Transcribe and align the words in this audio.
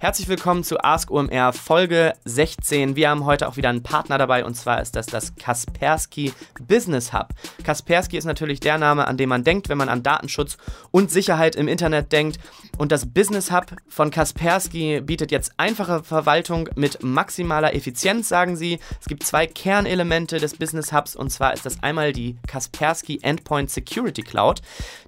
Herzlich 0.00 0.28
willkommen 0.28 0.64
zu 0.64 0.82
Ask 0.82 1.10
OMR 1.10 1.52
Folge 1.52 2.14
16. 2.24 2.96
Wir 2.96 3.08
haben 3.08 3.24
heute 3.24 3.48
auch 3.48 3.56
wieder 3.56 3.70
einen 3.70 3.84
Partner 3.84 4.18
dabei 4.18 4.44
und 4.44 4.54
zwar 4.54 4.82
ist 4.82 4.96
das 4.96 5.06
das 5.06 5.34
Kaspersky 5.36 6.32
Business 6.60 7.12
Hub. 7.12 7.28
Kaspersky 7.62 8.18
ist 8.18 8.24
natürlich 8.24 8.60
der 8.60 8.76
Name, 8.76 9.06
an 9.06 9.16
den 9.16 9.28
man 9.28 9.44
denkt, 9.44 9.68
wenn 9.68 9.78
man 9.78 9.88
an 9.88 10.02
Datenschutz 10.02 10.58
und 10.90 11.10
Sicherheit 11.10 11.54
im 11.56 11.68
Internet 11.68 12.12
denkt. 12.12 12.38
Und 12.76 12.90
das 12.90 13.06
Business 13.06 13.52
Hub 13.52 13.66
von 13.88 14.10
Kaspersky 14.10 15.00
bietet 15.00 15.30
jetzt 15.30 15.52
einfache 15.58 16.02
Verwaltung 16.02 16.68
mit 16.74 17.02
maximaler 17.02 17.72
Effizienz, 17.72 18.28
sagen 18.28 18.56
sie. 18.56 18.80
Es 19.00 19.06
gibt 19.06 19.22
zwei 19.22 19.46
Kernelemente 19.46 20.38
des 20.38 20.56
Business 20.56 20.92
Hubs 20.92 21.14
und 21.14 21.30
zwar 21.30 21.54
ist 21.54 21.64
das 21.64 21.82
einmal 21.82 22.12
die 22.12 22.36
Kaspersky 22.48 23.20
Endpoint 23.22 23.70
Security 23.70 24.22
Cloud. 24.22 24.60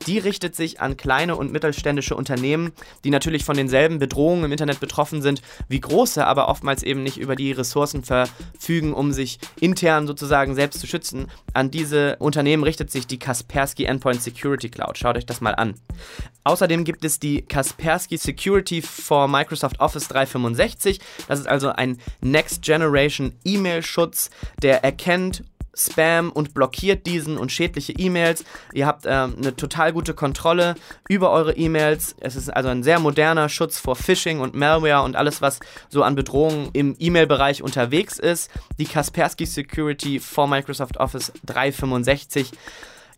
Die 0.06 0.18
richtet 0.18 0.54
sich 0.54 0.80
an 0.80 0.96
kleine 0.96 1.36
und 1.36 1.52
mittelständische 1.52 2.14
Unternehmen, 2.14 2.72
die 3.04 3.10
natürlich 3.10 3.44
von 3.44 3.56
denselben 3.56 3.98
Bedrohungen 3.98 4.44
im 4.44 4.52
Internet 4.52 4.75
betroffen 4.80 5.22
sind 5.22 5.42
wie 5.68 5.80
große, 5.80 6.26
aber 6.26 6.48
oftmals 6.48 6.82
eben 6.82 7.02
nicht 7.02 7.18
über 7.18 7.36
die 7.36 7.52
Ressourcen 7.52 8.04
verfügen, 8.04 8.92
um 8.92 9.12
sich 9.12 9.38
intern 9.60 10.06
sozusagen 10.06 10.54
selbst 10.54 10.80
zu 10.80 10.86
schützen. 10.86 11.26
An 11.52 11.70
diese 11.70 12.16
Unternehmen 12.18 12.62
richtet 12.62 12.90
sich 12.90 13.06
die 13.06 13.18
Kaspersky 13.18 13.84
Endpoint 13.84 14.22
Security 14.22 14.68
Cloud. 14.68 14.98
Schaut 14.98 15.16
euch 15.16 15.26
das 15.26 15.40
mal 15.40 15.54
an. 15.54 15.74
Außerdem 16.44 16.84
gibt 16.84 17.04
es 17.04 17.18
die 17.18 17.42
Kaspersky 17.42 18.16
Security 18.16 18.82
for 18.82 19.26
Microsoft 19.28 19.80
Office 19.80 20.08
365. 20.08 21.00
Das 21.28 21.40
ist 21.40 21.48
also 21.48 21.70
ein 21.70 21.98
Next 22.20 22.62
Generation 22.62 23.32
E-Mail-Schutz, 23.44 24.30
der 24.62 24.84
erkennt 24.84 25.42
Spam 25.76 26.30
und 26.30 26.54
blockiert 26.54 27.06
diesen 27.06 27.36
und 27.36 27.52
schädliche 27.52 27.92
E-Mails. 27.92 28.44
Ihr 28.72 28.86
habt 28.86 29.04
ähm, 29.06 29.36
eine 29.36 29.54
total 29.54 29.92
gute 29.92 30.14
Kontrolle 30.14 30.74
über 31.08 31.30
eure 31.30 31.54
E-Mails. 31.56 32.16
Es 32.20 32.34
ist 32.34 32.48
also 32.48 32.68
ein 32.68 32.82
sehr 32.82 32.98
moderner 32.98 33.48
Schutz 33.48 33.78
vor 33.78 33.94
Phishing 33.94 34.40
und 34.40 34.54
Malware 34.54 35.02
und 35.02 35.16
alles, 35.16 35.42
was 35.42 35.60
so 35.88 36.02
an 36.02 36.14
Bedrohungen 36.14 36.70
im 36.72 36.96
E-Mail-Bereich 36.98 37.62
unterwegs 37.62 38.18
ist. 38.18 38.50
Die 38.78 38.86
Kaspersky 38.86 39.46
Security 39.46 40.18
for 40.18 40.48
Microsoft 40.48 40.96
Office 40.96 41.32
365 41.44 42.52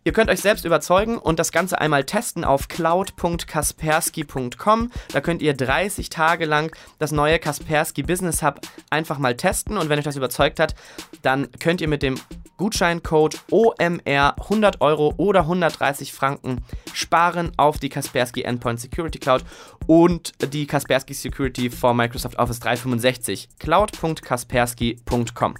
Ihr 0.05 0.13
könnt 0.13 0.29
euch 0.29 0.39
selbst 0.39 0.63
überzeugen 0.65 1.17
und 1.17 1.39
das 1.39 1.51
Ganze 1.51 1.81
einmal 1.81 2.05
testen 2.05 2.45
auf 2.45 2.69
cloud.kaspersky.com. 2.69 4.91
Da 5.11 5.21
könnt 5.21 5.41
ihr 5.41 5.53
30 5.53 6.09
Tage 6.09 6.45
lang 6.45 6.73
das 6.99 7.11
neue 7.11 7.37
Kaspersky 7.37 8.03
Business 8.03 8.41
Hub 8.41 8.61
einfach 8.89 9.17
mal 9.19 9.35
testen 9.35 9.77
und 9.77 9.89
wenn 9.89 9.99
euch 9.99 10.05
das 10.05 10.15
überzeugt 10.15 10.61
hat, 10.61 10.73
dann 11.21 11.51
könnt 11.59 11.81
ihr 11.81 11.89
mit 11.89 12.01
dem 12.01 12.15
Gutscheincode 12.57 13.39
OMR 13.51 14.35
100 14.39 14.79
Euro 14.81 15.13
oder 15.17 15.41
130 15.41 16.13
Franken 16.13 16.63
sparen 16.93 17.51
auf 17.57 17.77
die 17.77 17.89
Kaspersky 17.89 18.43
Endpoint 18.43 18.79
Security 18.79 19.19
Cloud 19.19 19.43
und 19.87 20.31
die 20.53 20.65
Kaspersky 20.65 21.13
Security 21.13 21.69
for 21.69 21.93
Microsoft 21.93 22.39
Office 22.39 22.59
365. 22.59 23.49
cloud.kaspersky.com. 23.59 25.55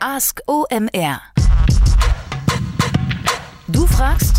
Ask 0.00 0.40
OMR 0.46 1.31
Du 3.72 3.86
fragst, 3.86 4.36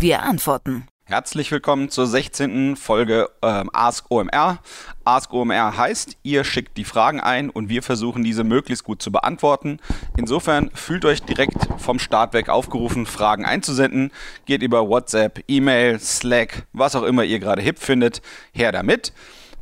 wir 0.00 0.22
antworten. 0.22 0.86
Herzlich 1.04 1.50
willkommen 1.50 1.88
zur 1.88 2.06
16. 2.06 2.76
Folge 2.76 3.30
ähm, 3.40 3.70
Ask 3.72 4.04
OMR. 4.10 4.58
Ask 5.06 5.32
OMR 5.32 5.78
heißt, 5.78 6.18
ihr 6.22 6.44
schickt 6.44 6.76
die 6.76 6.84
Fragen 6.84 7.20
ein 7.20 7.48
und 7.48 7.70
wir 7.70 7.82
versuchen 7.82 8.22
diese 8.22 8.44
möglichst 8.44 8.84
gut 8.84 9.00
zu 9.00 9.10
beantworten. 9.10 9.78
Insofern 10.18 10.70
fühlt 10.74 11.06
euch 11.06 11.22
direkt 11.22 11.68
vom 11.78 11.98
Start 11.98 12.34
weg 12.34 12.50
aufgerufen, 12.50 13.06
Fragen 13.06 13.46
einzusenden. 13.46 14.12
Geht 14.44 14.62
über 14.62 14.86
WhatsApp, 14.86 15.42
E-Mail, 15.48 15.98
Slack, 16.00 16.66
was 16.74 16.94
auch 16.96 17.04
immer 17.04 17.24
ihr 17.24 17.38
gerade 17.38 17.62
hip 17.62 17.78
findet, 17.78 18.20
her 18.52 18.72
damit. 18.72 19.14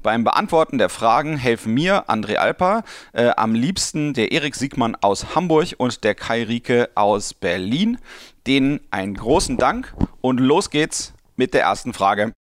Beim 0.07 0.23
Beantworten 0.23 0.79
der 0.79 0.89
Fragen 0.89 1.37
helfen 1.37 1.75
mir, 1.75 2.09
André 2.09 2.37
Alper, 2.37 2.85
äh, 3.13 3.31
am 3.37 3.57
liebsten 3.57 4.15
der 4.15 4.31
Erik 4.31 4.55
Siegmann 4.55 4.95
aus 5.01 5.35
Hamburg 5.35 5.75
und 5.79 6.05
der 6.05 6.15
Kai 6.15 6.45
Rieke 6.45 6.91
aus 6.95 7.35
Berlin. 7.35 7.99
Denen 8.47 8.79
einen 8.93 9.15
großen 9.15 9.57
Dank 9.57 9.93
und 10.21 10.39
los 10.39 10.71
geht's 10.71 11.13
mit 11.35 11.55
der 11.55 11.63
ersten 11.63 11.93
Frage. 11.93 12.33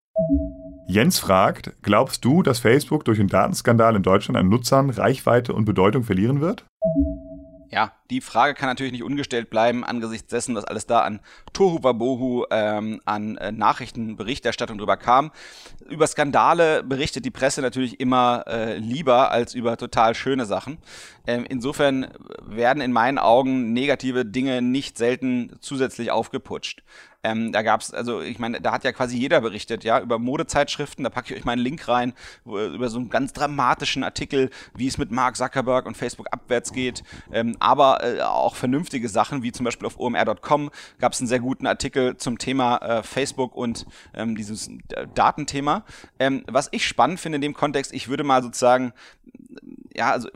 Jens 0.87 1.19
fragt, 1.19 1.73
glaubst 1.83 2.25
du, 2.25 2.45
dass 2.45 2.61
Facebook 2.61 3.05
durch 3.05 3.19
den 3.19 3.27
Datenskandal 3.27 3.97
in 3.97 4.05
Deutschland 4.05 4.39
an 4.39 4.49
Nutzern 4.49 4.91
Reichweite 4.91 5.53
und 5.53 5.65
Bedeutung 5.65 6.05
verlieren 6.05 6.41
wird? 6.41 6.65
Ja, 7.71 7.93
die 8.10 8.21
Frage 8.21 8.54
kann 8.54 8.69
natürlich 8.69 8.93
nicht 8.93 9.03
ungestellt 9.03 9.50
bleiben 9.50 9.84
angesichts 9.84 10.28
dessen, 10.28 10.54
was 10.54 10.65
alles 10.65 10.87
da 10.87 11.00
an 11.00 11.21
Tohu 11.53 11.82
Wabohu, 11.82 12.44
ähm, 12.50 13.00
an 13.04 13.37
äh, 13.38 13.50
Nachrichtenberichterstattung 13.50 14.78
drüber 14.78 14.97
kam. 14.97 15.32
Über 15.88 16.06
Skandale 16.06 16.84
berichtet 16.84 17.25
die 17.25 17.31
Presse 17.31 17.62
natürlich 17.62 17.99
immer 17.99 18.44
äh, 18.47 18.78
lieber 18.78 19.31
als 19.31 19.54
über 19.54 19.77
total 19.77 20.15
schöne 20.15 20.47
Sachen. 20.47 20.78
Ähm, 21.27 21.44
insofern 21.49 22.09
werden 22.41 22.81
in 22.81 22.93
meinen 22.93 23.19
Augen 23.19 23.72
negative 23.72 24.25
Dinge 24.25 24.62
nicht 24.62 24.97
selten 24.97 25.56
zusätzlich 25.60 26.10
aufgeputscht. 26.12 26.83
Ähm, 27.27 27.51
da 27.51 27.63
gab's, 27.63 27.93
also 27.93 28.21
ich 28.21 28.39
meine, 28.39 28.61
da 28.61 28.71
hat 28.71 28.85
ja 28.85 28.93
quasi 28.93 29.19
jeder 29.19 29.41
berichtet, 29.41 29.83
ja, 29.83 30.01
über 30.01 30.21
Modezeitschriften, 30.21 31.03
da 31.03 31.11
packe 31.11 31.35
ich 31.35 31.41
euch 31.41 31.45
mal 31.45 31.53
einen 31.53 31.63
Link 31.63 31.89
rein, 31.89 32.13
wo, 32.45 32.61
über 32.61 32.89
so 32.89 32.99
einen 32.99 33.11
ganz 33.11 33.33
dramatischen 33.33 34.05
Artikel, 34.05 34.51
wie 34.77 34.87
es 34.87 34.97
mit 34.97 35.11
Mark 35.11 35.37
Zuckerberg 35.37 35.87
und 35.87 35.97
Facebook 35.97 36.29
abwärts 36.31 36.73
geht, 36.73 37.03
ähm, 37.33 37.57
aber 37.59 38.05
äh, 38.05 38.21
auch 38.23 38.55
vernünftige 38.55 39.09
Sachen, 39.09 39.43
wie 39.43 39.51
zum 39.51 39.65
Beispiel 39.65 39.89
auf 39.89 39.99
omr.com 39.99 40.71
gab 41.01 41.15
es 41.15 41.21
einen 41.21 41.27
sehr 41.27 41.41
guten 41.41 41.67
Artikel 41.67 42.17
zum 42.17 42.39
Thema 42.39 42.77
äh, 42.77 43.03
Facebook 43.03 43.57
und 43.57 43.87
ähm, 44.15 44.37
dieses 44.37 44.69
äh, 44.69 45.09
Datenthema. 45.13 45.85
Ähm, 46.21 46.45
was 46.47 46.69
ich 46.71 46.87
spannend 46.87 47.19
finde 47.19 47.37
in 47.37 47.43
dem 47.43 47.55
Kontext, 47.55 47.93
ich 47.93 48.07
würde 48.07 48.23
mal 48.23 48.41
sozusagen, 48.41 48.93
ja, 49.97 50.13
also 50.13 50.29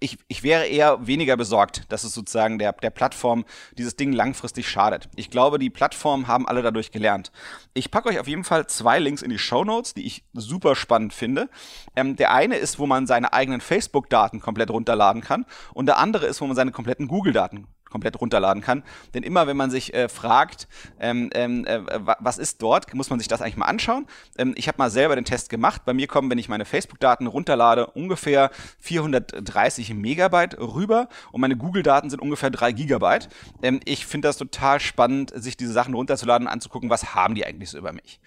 ich, 0.00 0.18
ich 0.28 0.42
wäre 0.42 0.66
eher 0.66 1.06
weniger 1.06 1.36
besorgt, 1.36 1.84
dass 1.90 2.04
es 2.04 2.14
sozusagen 2.14 2.58
der, 2.58 2.72
der 2.72 2.90
Plattform 2.90 3.44
dieses 3.76 3.96
Ding 3.96 4.12
langfristig 4.12 4.68
schadet. 4.68 5.08
Ich 5.16 5.30
glaube, 5.30 5.58
die 5.58 5.70
Plattformen 5.70 6.26
haben 6.26 6.48
alle 6.48 6.62
dadurch 6.62 6.90
gelernt. 6.90 7.30
Ich 7.74 7.90
packe 7.90 8.08
euch 8.08 8.18
auf 8.18 8.28
jeden 8.28 8.44
Fall 8.44 8.66
zwei 8.66 8.98
Links 8.98 9.22
in 9.22 9.30
die 9.30 9.38
Show 9.38 9.64
Notes, 9.64 9.94
die 9.94 10.06
ich 10.06 10.24
super 10.32 10.74
spannend 10.74 11.12
finde. 11.12 11.48
Ähm, 11.96 12.16
der 12.16 12.32
eine 12.32 12.56
ist, 12.56 12.78
wo 12.78 12.86
man 12.86 13.06
seine 13.06 13.32
eigenen 13.32 13.60
Facebook-Daten 13.60 14.40
komplett 14.40 14.70
runterladen 14.70 15.22
kann 15.22 15.46
und 15.74 15.86
der 15.86 15.98
andere 15.98 16.26
ist, 16.26 16.40
wo 16.40 16.46
man 16.46 16.56
seine 16.56 16.72
kompletten 16.72 17.08
Google-Daten 17.08 17.66
komplett 17.90 18.20
runterladen 18.20 18.62
kann. 18.62 18.82
Denn 19.14 19.22
immer, 19.22 19.46
wenn 19.46 19.56
man 19.56 19.70
sich 19.70 19.92
äh, 19.94 20.08
fragt, 20.08 20.68
ähm, 20.98 21.30
ähm, 21.34 21.66
äh, 21.66 21.80
was 22.20 22.38
ist 22.38 22.62
dort, 22.62 22.92
muss 22.94 23.10
man 23.10 23.18
sich 23.18 23.28
das 23.28 23.42
eigentlich 23.42 23.56
mal 23.56 23.66
anschauen. 23.66 24.06
Ähm, 24.38 24.54
ich 24.56 24.68
habe 24.68 24.78
mal 24.78 24.90
selber 24.90 25.16
den 25.16 25.24
Test 25.24 25.50
gemacht. 25.50 25.82
Bei 25.84 25.92
mir 25.92 26.06
kommen, 26.06 26.30
wenn 26.30 26.38
ich 26.38 26.48
meine 26.48 26.64
Facebook-Daten 26.64 27.26
runterlade, 27.26 27.86
ungefähr 27.86 28.50
430 28.78 29.94
Megabyte 29.94 30.58
rüber 30.58 31.08
und 31.32 31.40
meine 31.40 31.56
Google-Daten 31.56 32.10
sind 32.10 32.20
ungefähr 32.20 32.50
3 32.50 32.72
Gigabyte. 32.72 33.28
Ähm, 33.62 33.80
ich 33.84 34.06
finde 34.06 34.28
das 34.28 34.38
total 34.38 34.80
spannend, 34.80 35.32
sich 35.34 35.56
diese 35.56 35.72
Sachen 35.72 35.94
runterzuladen 35.94 36.46
und 36.46 36.52
anzugucken, 36.52 36.90
was 36.90 37.14
haben 37.14 37.34
die 37.34 37.44
eigentlich 37.44 37.70
so 37.70 37.78
über 37.78 37.92
mich. 37.92 38.20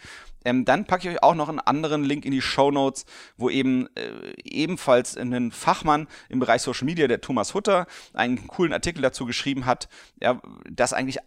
Ähm, 0.45 0.65
dann 0.65 0.85
packe 0.85 1.07
ich 1.07 1.15
euch 1.15 1.23
auch 1.23 1.35
noch 1.35 1.49
einen 1.49 1.59
anderen 1.59 2.03
Link 2.03 2.25
in 2.25 2.31
die 2.31 2.41
Show 2.41 2.71
Notes, 2.71 3.05
wo 3.37 3.49
eben 3.49 3.87
äh, 3.95 4.33
ebenfalls 4.43 5.17
ein 5.17 5.51
Fachmann 5.51 6.07
im 6.29 6.39
Bereich 6.39 6.61
Social 6.61 6.85
Media, 6.85 7.07
der 7.07 7.21
Thomas 7.21 7.53
Hutter, 7.53 7.87
einen 8.13 8.47
coolen 8.47 8.73
Artikel 8.73 9.01
dazu 9.01 9.25
geschrieben 9.25 9.65
hat, 9.65 9.89
ja, 10.21 10.41
dass 10.69 10.93
eigentlich 10.93 11.19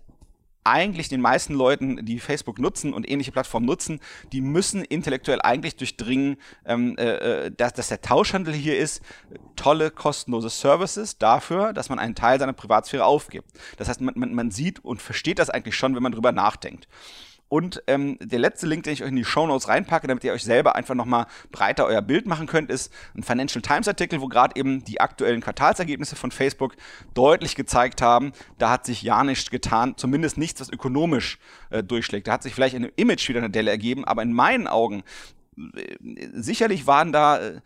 eigentlich 0.67 1.09
den 1.09 1.21
meisten 1.21 1.55
Leuten, 1.55 2.05
die 2.05 2.19
Facebook 2.19 2.59
nutzen 2.59 2.93
und 2.93 3.09
ähnliche 3.09 3.33
Plattformen 3.33 3.67
nutzen, 3.67 4.01
die 4.33 4.41
müssen 4.41 4.85
intellektuell 4.85 5.41
eigentlich 5.41 5.77
durchdringen, 5.77 6.39
ähm, 6.65 6.97
äh, 6.99 7.47
äh 7.47 7.51
dass, 7.57 7.73
dass 7.75 7.89
der 7.89 8.01
Tauschhandel 8.01 8.53
hier 8.53 8.77
ist, 8.77 9.01
tolle 9.55 9.91
kostenlose 9.91 10.51
Services 10.51 11.19
dafür, 11.19 11.73
dass 11.73 11.89
man 11.89 11.99
einen 11.99 12.17
Teil 12.17 12.39
seiner 12.41 12.53
Privatsphäre 12.53 13.05
aufgibt. 13.05 13.49
Das 13.77 13.89
heißt, 13.89 14.01
man, 14.01 14.15
man, 14.17 14.35
man 14.35 14.51
sieht 14.51 14.85
und 14.85 15.01
versteht 15.01 15.39
das 15.39 15.51
eigentlich 15.51 15.77
schon, 15.77 15.95
wenn 15.95 16.03
man 16.03 16.13
drüber 16.13 16.33
nachdenkt. 16.33 16.89
Und 17.49 17.83
ähm, 17.87 18.19
der 18.21 18.41
letzte 18.41 18.67
Link, 18.67 18.83
den 18.85 18.93
ich 18.93 19.03
euch 19.03 19.09
in 19.09 19.17
die 19.17 19.25
Show 19.25 19.47
Notes 19.47 19.69
reinpacke, 19.69 20.09
damit 20.09 20.25
ihr 20.25 20.33
euch 20.33 20.43
selber 20.43 20.75
einfach 20.75 20.95
nochmal 20.95 21.27
breiter 21.53 21.87
euer 21.87 22.03
Bild 22.03 22.27
machen 22.27 22.49
könnt, 22.49 22.71
ist 22.71 22.93
ein 23.17 23.23
Financial 23.23 23.63
Times 23.63 23.87
Artikel, 23.87 24.21
wo 24.21 24.27
gerade 24.27 24.57
eben 24.57 24.85
die 24.85 25.01
aktuellen 25.01 25.41
Quartalsergebnisse 25.41 26.17
von 26.17 26.33
Facebook 26.33 26.75
deutlich 27.15 27.55
gezeigt 27.55 28.03
haben, 28.03 28.33
da 28.59 28.71
hat 28.71 28.85
sich 28.85 29.03
ja 29.03 29.23
nichts 29.23 29.51
getan, 29.51 29.95
zumindest 29.97 30.39
nichts, 30.39 30.61
was 30.61 30.71
ökonomisch 30.71 31.39
äh, 31.71 31.85
durchschlägt. 31.85 32.27
Da 32.27 32.33
hat 32.33 32.43
sich 32.43 32.55
vielleicht 32.55 32.75
in 32.75 32.85
Image 32.97 33.29
wieder 33.29 33.39
eine 33.39 33.51
Delle 33.51 33.71
ergeben, 33.71 34.05
aber 34.05 34.23
in 34.23 34.33
meinen 34.33 34.67
Augen 34.67 35.05
sicherlich 36.33 36.87
waren 36.87 37.13
da 37.13 37.39
äh, 37.39 37.61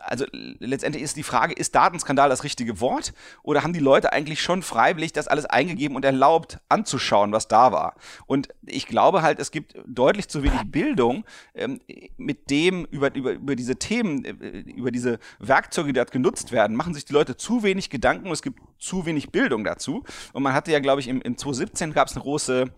also 0.00 0.24
letztendlich 0.32 1.02
ist 1.02 1.16
die 1.16 1.22
Frage, 1.22 1.54
ist 1.54 1.74
Datenskandal 1.74 2.28
das 2.28 2.44
richtige 2.44 2.80
Wort 2.80 3.12
oder 3.42 3.62
haben 3.62 3.72
die 3.72 3.80
Leute 3.80 4.12
eigentlich 4.12 4.40
schon 4.40 4.62
freiwillig 4.62 5.12
das 5.12 5.28
alles 5.28 5.46
eingegeben 5.46 5.96
und 5.96 6.04
erlaubt 6.04 6.58
anzuschauen, 6.68 7.32
was 7.32 7.48
da 7.48 7.72
war? 7.72 7.94
Und 8.26 8.48
ich 8.66 8.86
glaube 8.86 9.22
halt, 9.22 9.38
es 9.38 9.50
gibt 9.50 9.74
deutlich 9.86 10.28
zu 10.28 10.42
wenig 10.42 10.60
Bildung 10.66 11.24
ähm, 11.54 11.80
mit 12.16 12.50
dem 12.50 12.86
über, 12.90 13.14
über, 13.14 13.32
über 13.32 13.56
diese 13.56 13.76
Themen, 13.76 14.24
äh, 14.24 14.30
über 14.70 14.90
diese 14.90 15.18
Werkzeuge, 15.38 15.88
die 15.88 15.94
dort 15.94 16.12
genutzt 16.12 16.52
werden, 16.52 16.76
machen 16.76 16.94
sich 16.94 17.04
die 17.04 17.12
Leute 17.12 17.36
zu 17.36 17.62
wenig 17.62 17.90
Gedanken 17.90 18.26
und 18.26 18.32
es 18.32 18.42
gibt 18.42 18.60
zu 18.78 19.06
wenig 19.06 19.30
Bildung 19.30 19.64
dazu. 19.64 20.04
Und 20.32 20.42
man 20.42 20.54
hatte 20.54 20.72
ja, 20.72 20.80
glaube 20.80 21.00
ich, 21.00 21.08
im, 21.08 21.20
im 21.20 21.36
2017 21.36 21.92
gab 21.92 22.08
es 22.08 22.14
eine 22.14 22.22
große 22.22 22.72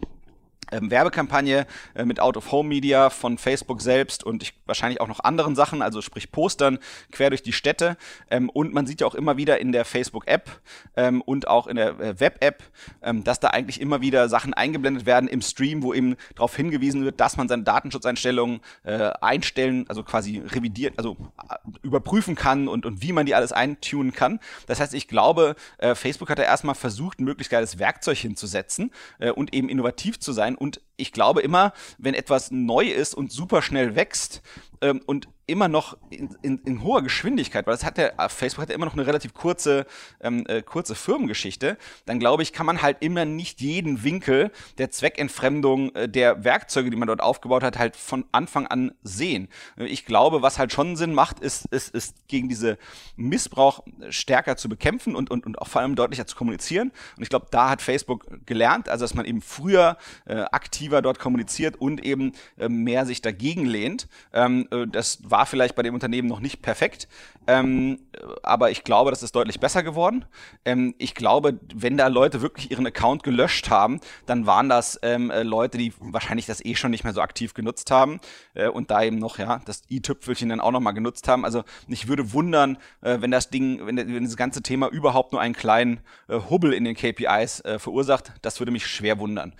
ähm, 0.72 0.90
Werbekampagne 0.90 1.66
äh, 1.94 2.04
mit 2.04 2.20
Out-of-Home-Media 2.20 3.10
von 3.10 3.38
Facebook 3.38 3.80
selbst 3.82 4.24
und 4.24 4.42
ich, 4.42 4.54
wahrscheinlich 4.66 5.00
auch 5.00 5.08
noch 5.08 5.20
anderen 5.20 5.54
Sachen, 5.54 5.82
also 5.82 6.00
sprich 6.00 6.32
Postern 6.32 6.78
quer 7.10 7.30
durch 7.30 7.42
die 7.42 7.52
Städte. 7.52 7.96
Ähm, 8.30 8.48
und 8.48 8.72
man 8.72 8.86
sieht 8.86 9.00
ja 9.00 9.06
auch 9.06 9.14
immer 9.14 9.36
wieder 9.36 9.60
in 9.60 9.72
der 9.72 9.84
Facebook-App 9.84 10.50
ähm, 10.96 11.20
und 11.22 11.48
auch 11.48 11.66
in 11.66 11.76
der 11.76 12.00
äh, 12.00 12.20
Web-App, 12.20 12.62
ähm, 13.02 13.24
dass 13.24 13.40
da 13.40 13.48
eigentlich 13.48 13.80
immer 13.80 14.00
wieder 14.00 14.28
Sachen 14.28 14.54
eingeblendet 14.54 15.06
werden 15.06 15.28
im 15.28 15.42
Stream, 15.42 15.82
wo 15.82 15.94
eben 15.94 16.16
darauf 16.34 16.56
hingewiesen 16.56 17.04
wird, 17.04 17.20
dass 17.20 17.36
man 17.36 17.48
seine 17.48 17.62
Datenschutzeinstellungen 17.62 18.60
äh, 18.84 19.10
einstellen, 19.20 19.84
also 19.88 20.02
quasi 20.02 20.38
revidieren, 20.38 20.94
also 20.96 21.16
äh, 21.38 21.56
überprüfen 21.82 22.34
kann 22.34 22.68
und, 22.68 22.86
und 22.86 23.02
wie 23.02 23.12
man 23.12 23.26
die 23.26 23.34
alles 23.34 23.52
eintunen 23.52 24.12
kann. 24.12 24.40
Das 24.66 24.80
heißt, 24.80 24.94
ich 24.94 25.08
glaube, 25.08 25.54
äh, 25.78 25.94
Facebook 25.94 26.30
hat 26.30 26.38
da 26.38 26.42
erstmal 26.42 26.74
versucht, 26.74 27.20
ein 27.20 27.24
möglichst 27.24 27.50
geiles 27.50 27.78
Werkzeug 27.78 28.18
hinzusetzen 28.18 28.90
äh, 29.18 29.30
und 29.30 29.54
eben 29.54 29.68
innovativ 29.68 30.18
zu 30.18 30.32
sein 30.32 30.54
und 30.62 30.80
ich 30.96 31.12
glaube 31.12 31.40
immer, 31.42 31.72
wenn 31.98 32.14
etwas 32.14 32.50
neu 32.50 32.86
ist 32.86 33.14
und 33.14 33.32
super 33.32 33.62
schnell 33.62 33.94
wächst 33.96 34.42
ähm, 34.80 35.00
und 35.06 35.28
immer 35.46 35.68
noch 35.68 35.96
in, 36.10 36.34
in, 36.42 36.58
in, 36.58 36.82
hoher 36.82 37.02
Geschwindigkeit, 37.02 37.66
weil 37.66 37.74
das 37.74 37.84
hat 37.84 37.98
der, 37.98 38.18
äh, 38.18 38.28
Facebook 38.28 38.62
hat 38.62 38.68
ja 38.68 38.74
immer 38.74 38.86
noch 38.86 38.94
eine 38.94 39.06
relativ 39.06 39.34
kurze, 39.34 39.86
ähm, 40.20 40.44
äh, 40.48 40.62
kurze 40.62 40.94
Firmengeschichte, 40.94 41.76
dann 42.06 42.18
glaube 42.20 42.42
ich, 42.42 42.52
kann 42.52 42.64
man 42.64 42.80
halt 42.80 42.98
immer 43.00 43.24
nicht 43.24 43.60
jeden 43.60 44.04
Winkel 44.04 44.50
der 44.78 44.90
Zweckentfremdung 44.90 45.94
äh, 45.94 46.08
der 46.08 46.44
Werkzeuge, 46.44 46.90
die 46.90 46.96
man 46.96 47.08
dort 47.08 47.20
aufgebaut 47.20 47.62
hat, 47.62 47.78
halt 47.78 47.96
von 47.96 48.24
Anfang 48.32 48.66
an 48.66 48.92
sehen. 49.02 49.48
Äh, 49.76 49.86
ich 49.86 50.06
glaube, 50.06 50.42
was 50.42 50.58
halt 50.58 50.72
schon 50.72 50.96
Sinn 50.96 51.12
macht, 51.12 51.40
ist, 51.40 51.66
ist, 51.66 51.94
ist 51.94 52.28
gegen 52.28 52.48
diese 52.48 52.78
Missbrauch 53.16 53.84
stärker 54.10 54.56
zu 54.56 54.68
bekämpfen 54.68 55.16
und, 55.16 55.30
und, 55.30 55.44
und 55.44 55.58
auch 55.60 55.68
vor 55.68 55.82
allem 55.82 55.96
deutlicher 55.96 56.26
zu 56.26 56.36
kommunizieren. 56.36 56.92
Und 57.16 57.22
ich 57.22 57.28
glaube, 57.28 57.48
da 57.50 57.68
hat 57.68 57.82
Facebook 57.82 58.46
gelernt, 58.46 58.88
also 58.88 59.04
dass 59.04 59.14
man 59.14 59.26
eben 59.26 59.42
früher 59.42 59.96
äh, 60.24 60.44
aktiver 60.92 61.02
dort 61.02 61.18
kommuniziert 61.18 61.76
und 61.76 62.04
eben 62.04 62.32
äh, 62.58 62.68
mehr 62.68 63.06
sich 63.06 63.22
dagegen 63.22 63.64
lehnt. 63.64 64.08
Ähm, 64.32 64.68
das 64.90 65.18
war 65.22 65.46
vielleicht 65.46 65.74
bei 65.74 65.82
dem 65.82 65.94
Unternehmen 65.94 66.28
noch 66.28 66.40
nicht 66.40 66.62
perfekt, 66.62 67.08
ähm, 67.46 67.98
aber 68.42 68.70
ich 68.70 68.84
glaube, 68.84 69.10
das 69.10 69.22
ist 69.22 69.34
deutlich 69.34 69.58
besser 69.58 69.82
geworden. 69.82 70.24
Ähm, 70.64 70.94
ich 70.98 71.14
glaube, 71.14 71.58
wenn 71.74 71.96
da 71.96 72.06
Leute 72.08 72.42
wirklich 72.42 72.70
ihren 72.70 72.86
Account 72.86 73.22
gelöscht 73.22 73.70
haben, 73.70 74.00
dann 74.26 74.46
waren 74.46 74.68
das 74.68 74.98
ähm, 75.02 75.30
äh, 75.30 75.42
Leute, 75.42 75.78
die 75.78 75.92
wahrscheinlich 75.98 76.46
das 76.46 76.64
eh 76.64 76.74
schon 76.74 76.90
nicht 76.90 77.04
mehr 77.04 77.12
so 77.12 77.20
aktiv 77.20 77.54
genutzt 77.54 77.90
haben 77.90 78.20
äh, 78.54 78.68
und 78.68 78.90
da 78.90 79.02
eben 79.02 79.18
noch 79.18 79.38
ja 79.38 79.60
das 79.64 79.82
i-Tüpfelchen 79.90 80.50
dann 80.50 80.60
auch 80.60 80.70
noch 80.70 80.80
mal 80.80 80.92
genutzt 80.92 81.26
haben. 81.26 81.44
Also 81.44 81.64
ich 81.88 82.06
würde 82.06 82.32
wundern, 82.32 82.78
äh, 83.00 83.18
wenn 83.20 83.30
das 83.30 83.50
Ding, 83.50 83.84
wenn, 83.86 84.24
das 84.24 84.36
ganze 84.36 84.62
Thema 84.62 84.88
überhaupt 84.88 85.32
nur 85.32 85.40
einen 85.40 85.54
kleinen 85.54 86.00
äh, 86.28 86.38
Hubbel 86.50 86.72
in 86.72 86.84
den 86.84 86.94
KPIs 86.94 87.60
äh, 87.60 87.78
verursacht. 87.78 88.32
Das 88.42 88.60
würde 88.60 88.72
mich 88.72 88.86
schwer 88.86 89.18
wundern. 89.18 89.54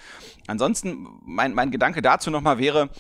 Ansonsten 0.47 1.07
mein, 1.25 1.55
mein 1.55 1.71
Gedanke 1.71 2.03
dazu 2.03 2.31
noch 2.31 2.41
mal 2.41 2.59
wäre, 2.59 2.91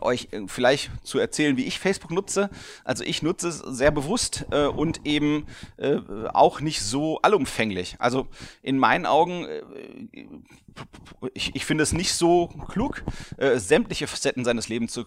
euch 0.00 0.28
äh, 0.32 0.42
vielleicht 0.46 0.90
zu 1.02 1.18
erzählen, 1.18 1.56
wie 1.56 1.64
ich 1.64 1.78
Facebook 1.78 2.10
nutze. 2.10 2.50
Also 2.84 3.04
ich 3.04 3.22
nutze 3.22 3.48
es 3.48 3.58
sehr 3.58 3.90
bewusst 3.90 4.46
äh, 4.50 4.66
und 4.66 5.00
eben 5.04 5.46
äh, 5.76 5.98
auch 6.32 6.60
nicht 6.60 6.82
so 6.82 7.20
allumfänglich. 7.22 7.96
Also 7.98 8.26
in 8.62 8.78
meinen 8.78 9.06
Augen, 9.06 9.44
äh, 9.44 9.62
ich, 11.32 11.54
ich 11.54 11.64
finde 11.64 11.82
es 11.82 11.92
nicht 11.92 12.12
so 12.12 12.48
klug, 12.68 13.02
äh, 13.38 13.58
sämtliche 13.58 14.06
Facetten 14.06 14.44
seines 14.44 14.68
Lebens 14.68 14.92
zu 14.92 15.04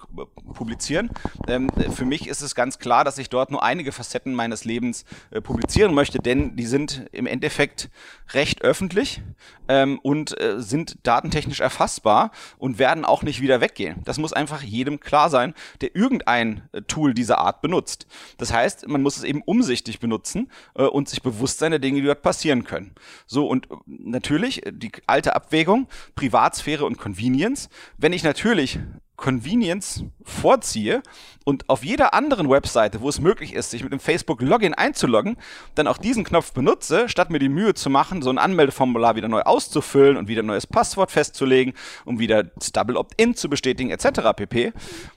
publizieren. 0.53 1.11
Ähm, 1.47 1.69
für 1.93 2.05
mich 2.05 2.27
ist 2.27 2.41
es 2.41 2.55
ganz 2.55 2.79
klar, 2.79 3.03
dass 3.03 3.17
ich 3.17 3.29
dort 3.29 3.51
nur 3.51 3.61
einige 3.61 3.91
Facetten 3.91 4.33
meines 4.33 4.65
Lebens 4.65 5.05
äh, 5.31 5.41
publizieren 5.41 5.93
möchte, 5.93 6.19
denn 6.19 6.55
die 6.55 6.65
sind 6.65 7.05
im 7.11 7.27
Endeffekt 7.27 7.89
recht 8.33 8.61
öffentlich 8.61 9.21
ähm, 9.67 9.99
und 9.99 10.35
sind 10.57 10.97
datentechnisch 11.03 11.59
erfassbar 11.59 12.31
und 12.57 12.79
werden 12.79 13.05
auch 13.05 13.23
nicht 13.23 13.41
wieder 13.41 13.61
weggehen. 13.61 14.01
Das 14.05 14.17
muss 14.17 14.33
einfach 14.33 14.61
jedem 14.69 14.99
klar 14.99 15.29
sein, 15.29 15.53
der 15.81 15.95
irgendein 15.95 16.69
äh, 16.71 16.81
Tool 16.83 17.13
dieser 17.13 17.39
Art 17.39 17.61
benutzt. 17.61 18.07
Das 18.37 18.53
heißt, 18.53 18.87
man 18.87 19.01
muss 19.01 19.17
es 19.17 19.23
eben 19.23 19.41
umsichtig 19.41 19.99
benutzen 19.99 20.51
äh, 20.75 20.83
und 20.83 21.09
sich 21.09 21.21
bewusst 21.21 21.59
sein 21.59 21.71
der 21.71 21.79
Dinge, 21.79 22.01
die 22.01 22.07
dort 22.07 22.21
passieren 22.21 22.63
können. 22.63 22.93
So, 23.27 23.47
und 23.47 23.69
äh, 23.69 23.75
natürlich 23.87 24.65
äh, 24.65 24.71
die 24.71 24.91
alte 25.07 25.35
Abwägung, 25.35 25.87
Privatsphäre 26.15 26.85
und 26.85 26.97
Convenience. 26.97 27.69
Wenn 27.97 28.13
ich 28.13 28.23
natürlich 28.23 28.79
Convenience 29.19 30.03
vorziehe 30.23 31.03
und 31.49 31.67
auf 31.67 31.83
jeder 31.83 32.13
anderen 32.13 32.47
Webseite, 32.47 33.01
wo 33.01 33.09
es 33.09 33.19
möglich 33.19 33.53
ist, 33.53 33.71
sich 33.71 33.81
mit 33.81 33.91
dem 33.91 33.99
Facebook-Login 33.99 34.75
einzuloggen, 34.75 35.35
dann 35.73 35.87
auch 35.87 35.97
diesen 35.97 36.23
Knopf 36.23 36.53
benutze, 36.53 37.09
statt 37.09 37.31
mir 37.31 37.39
die 37.39 37.49
Mühe 37.49 37.73
zu 37.73 37.89
machen, 37.89 38.21
so 38.21 38.29
ein 38.29 38.37
Anmeldeformular 38.37 39.15
wieder 39.15 39.27
neu 39.29 39.41
auszufüllen 39.41 40.15
und 40.15 40.27
wieder 40.27 40.43
ein 40.43 40.45
neues 40.45 40.67
Passwort 40.67 41.09
festzulegen, 41.09 41.73
um 42.05 42.19
wieder 42.19 42.43
das 42.43 42.71
Double 42.71 42.97
Opt-in 42.97 43.33
zu 43.33 43.49
bestätigen, 43.49 43.89
etc. 43.89 44.31
pp. 44.35 44.73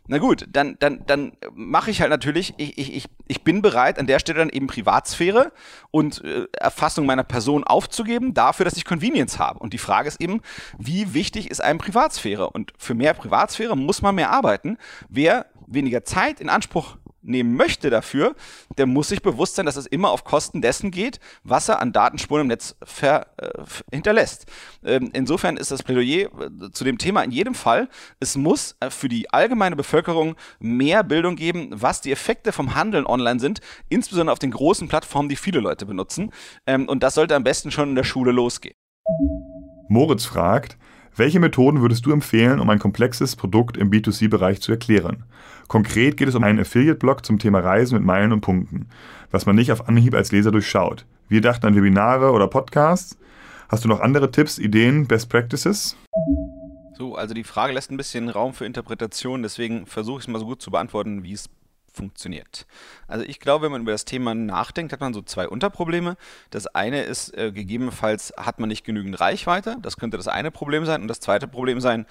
Na 0.07 0.17
gut, 0.17 0.47
dann, 0.51 0.77
dann, 0.79 1.05
dann 1.07 1.33
mache 1.55 1.91
ich 1.91 2.01
halt 2.01 2.09
natürlich, 2.09 2.55
ich, 2.57 2.79
ich, 2.79 3.09
ich, 3.29 3.45
bin 3.45 3.61
bereit, 3.61 3.99
an 3.99 4.07
der 4.07 4.19
Stelle 4.19 4.39
dann 4.39 4.49
eben 4.49 4.69
Privatsphäre 4.69 5.53
und 5.91 6.25
äh, 6.25 6.47
Erfassung 6.53 7.05
meiner 7.05 7.25
Person 7.25 7.63
aufzugeben, 7.63 8.33
dafür, 8.33 8.65
dass 8.65 8.79
ich 8.79 8.87
Convenience 8.87 9.39
habe. 9.39 9.59
Und 9.59 9.75
die 9.75 9.79
Frage 9.79 10.09
ist 10.09 10.19
eben, 10.19 10.41
wie 10.79 11.13
wichtig 11.13 11.51
ist 11.51 11.61
einem 11.61 11.79
Privatsphäre? 11.79 12.49
Und 12.49 12.73
für 12.79 12.95
mehr 12.95 13.13
Privatsphäre 13.13 13.77
muss 13.77 13.92
man 14.01 14.15
mehr 14.15 14.31
arbeiten. 14.31 14.79
Wer 15.09 15.47
weniger 15.67 16.05
Zeit 16.05 16.41
in 16.41 16.49
Anspruch 16.49 16.97
nehmen 17.23 17.57
möchte 17.57 17.91
dafür, 17.91 18.35
der 18.77 18.87
muss 18.87 19.09
sich 19.09 19.23
bewusst 19.23 19.55
sein, 19.55 19.67
dass 19.67 19.77
es 19.77 19.87
immer 19.87 20.11
auf 20.11 20.25
Kosten 20.25 20.61
dessen 20.61 20.91
geht, 20.91 21.21
was 21.45 21.69
er 21.69 21.81
an 21.81 21.93
Datenspuren 21.93 22.43
im 22.43 22.49
Netz 22.49 22.77
ver, 22.83 23.27
äh, 23.37 23.51
hinterlässt. 23.93 24.47
Ähm, 24.85 25.11
insofern 25.13 25.57
ist 25.57 25.71
das 25.71 25.83
Plädoyer 25.83 26.29
äh, 26.41 26.71
zu 26.73 26.85
dem 26.85 26.99
Thema 26.99 27.23
in 27.23 27.31
jedem 27.31 27.55
Fall, 27.55 27.89
es 28.21 28.37
muss 28.37 28.77
äh, 28.81 28.91
für 28.91 29.09
die 29.09 29.31
allgemeine 29.31 29.77
Bevölkerung 29.77 30.35
mehr 30.59 31.05
Bildung 31.05 31.37
geben, 31.37 31.71
was 31.73 32.01
die 32.01 32.13
Effekte 32.13 32.53
vom 32.53 32.75
Handeln 32.75 33.07
online 33.07 33.41
sind, 33.41 33.61
insbesondere 33.89 34.33
auf 34.33 34.39
den 34.39 34.51
großen 34.51 34.89
Plattformen, 34.89 35.29
die 35.29 35.37
viele 35.37 35.61
Leute 35.61 35.87
benutzen. 35.87 36.33
Ähm, 36.67 36.89
und 36.89 37.03
das 37.03 37.15
sollte 37.15 37.37
am 37.37 37.45
besten 37.45 37.71
schon 37.71 37.91
in 37.91 37.95
der 37.95 38.05
Schule 38.05 38.33
losgehen. 38.33 38.75
Moritz 39.89 40.25
fragt, 40.25 40.77
welche 41.15 41.41
Methoden 41.41 41.83
würdest 41.83 42.07
du 42.07 42.13
empfehlen, 42.13 42.59
um 42.59 42.71
ein 42.71 42.79
komplexes 42.79 43.37
Produkt 43.37 43.77
im 43.77 43.91
B2C-Bereich 43.91 44.63
zu 44.63 44.73
erklären? 44.73 45.25
Konkret 45.69 46.17
geht 46.17 46.29
es 46.29 46.35
um 46.35 46.43
einen 46.43 46.61
Affiliate-Blog 46.61 47.25
zum 47.25 47.39
Thema 47.39 47.61
Reisen 47.61 47.97
mit 47.97 48.05
Meilen 48.05 48.33
und 48.33 48.41
Punkten, 48.41 48.87
was 49.31 49.45
man 49.45 49.57
nicht 49.57 49.73
auf 49.73 49.89
Anhieb 49.89 50.15
als 50.15 50.33
Leser 50.33 50.51
durchschaut. 50.51 51.05
Wir 51.29 51.43
dachten 51.43 51.67
an 51.67 51.77
Webinare 51.77 52.33
oder 52.33 52.49
Podcasts. 52.49 53.19
Hast 53.69 53.85
du 53.85 53.89
noch 53.89 54.01
andere 54.01 54.31
Tipps, 54.31 54.59
Ideen, 54.59 55.07
Best 55.07 55.29
Practices? 55.29 55.97
So, 56.97 57.15
also 57.17 57.35
die 57.35 57.45
Frage 57.45 57.73
lässt 57.73 57.91
ein 57.91 57.97
bisschen 57.97 58.29
Raum 58.29 58.55
für 58.55 58.65
Interpretation, 58.65 59.43
deswegen 59.43 59.87
versuche 59.87 60.19
ich 60.19 60.25
es 60.25 60.29
mal 60.29 60.39
so 60.39 60.47
gut 60.47 60.63
zu 60.63 60.71
beantworten, 60.71 61.25
wie 61.25 61.33
es 61.33 61.49
funktioniert. 61.93 62.67
Also 63.07 63.25
ich 63.25 63.41
glaube, 63.41 63.65
wenn 63.65 63.73
man 63.73 63.83
über 63.83 63.93
das 63.93 64.05
Thema 64.05 64.35
nachdenkt, 64.35 64.93
hat 64.93 65.01
man 65.01 65.15
so 65.15 65.23
zwei 65.23 65.49
Unterprobleme. 65.49 66.17
Das 66.51 66.67
eine 66.67 67.03
ist, 67.03 67.37
äh, 67.37 67.53
gegebenenfalls 67.53 68.33
hat 68.37 68.59
man 68.59 68.69
nicht 68.69 68.85
genügend 68.85 69.21
Reichweite. 69.21 69.77
Das 69.83 69.97
könnte 69.97 70.17
das 70.17 70.29
eine 70.29 70.51
Problem 70.51 70.87
sein. 70.87 71.03
Und 71.03 71.09
das 71.09 71.21
zweite 71.21 71.49
Problem 71.49 71.81
sein 71.81 72.07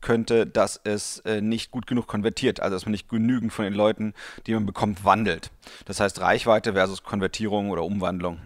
könnte, 0.00 0.46
dass 0.46 0.80
es 0.84 1.20
äh, 1.20 1.40
nicht 1.40 1.70
gut 1.70 1.86
genug 1.86 2.06
konvertiert. 2.06 2.60
Also 2.60 2.76
dass 2.76 2.86
man 2.86 2.92
nicht 2.92 3.08
genügend 3.08 3.52
von 3.52 3.64
den 3.64 3.74
Leuten, 3.74 4.14
die 4.46 4.54
man 4.54 4.66
bekommt, 4.66 5.04
wandelt. 5.04 5.50
Das 5.84 6.00
heißt 6.00 6.20
Reichweite 6.20 6.72
versus 6.72 7.02
Konvertierung 7.02 7.70
oder 7.70 7.84
Umwandlung 7.84 8.40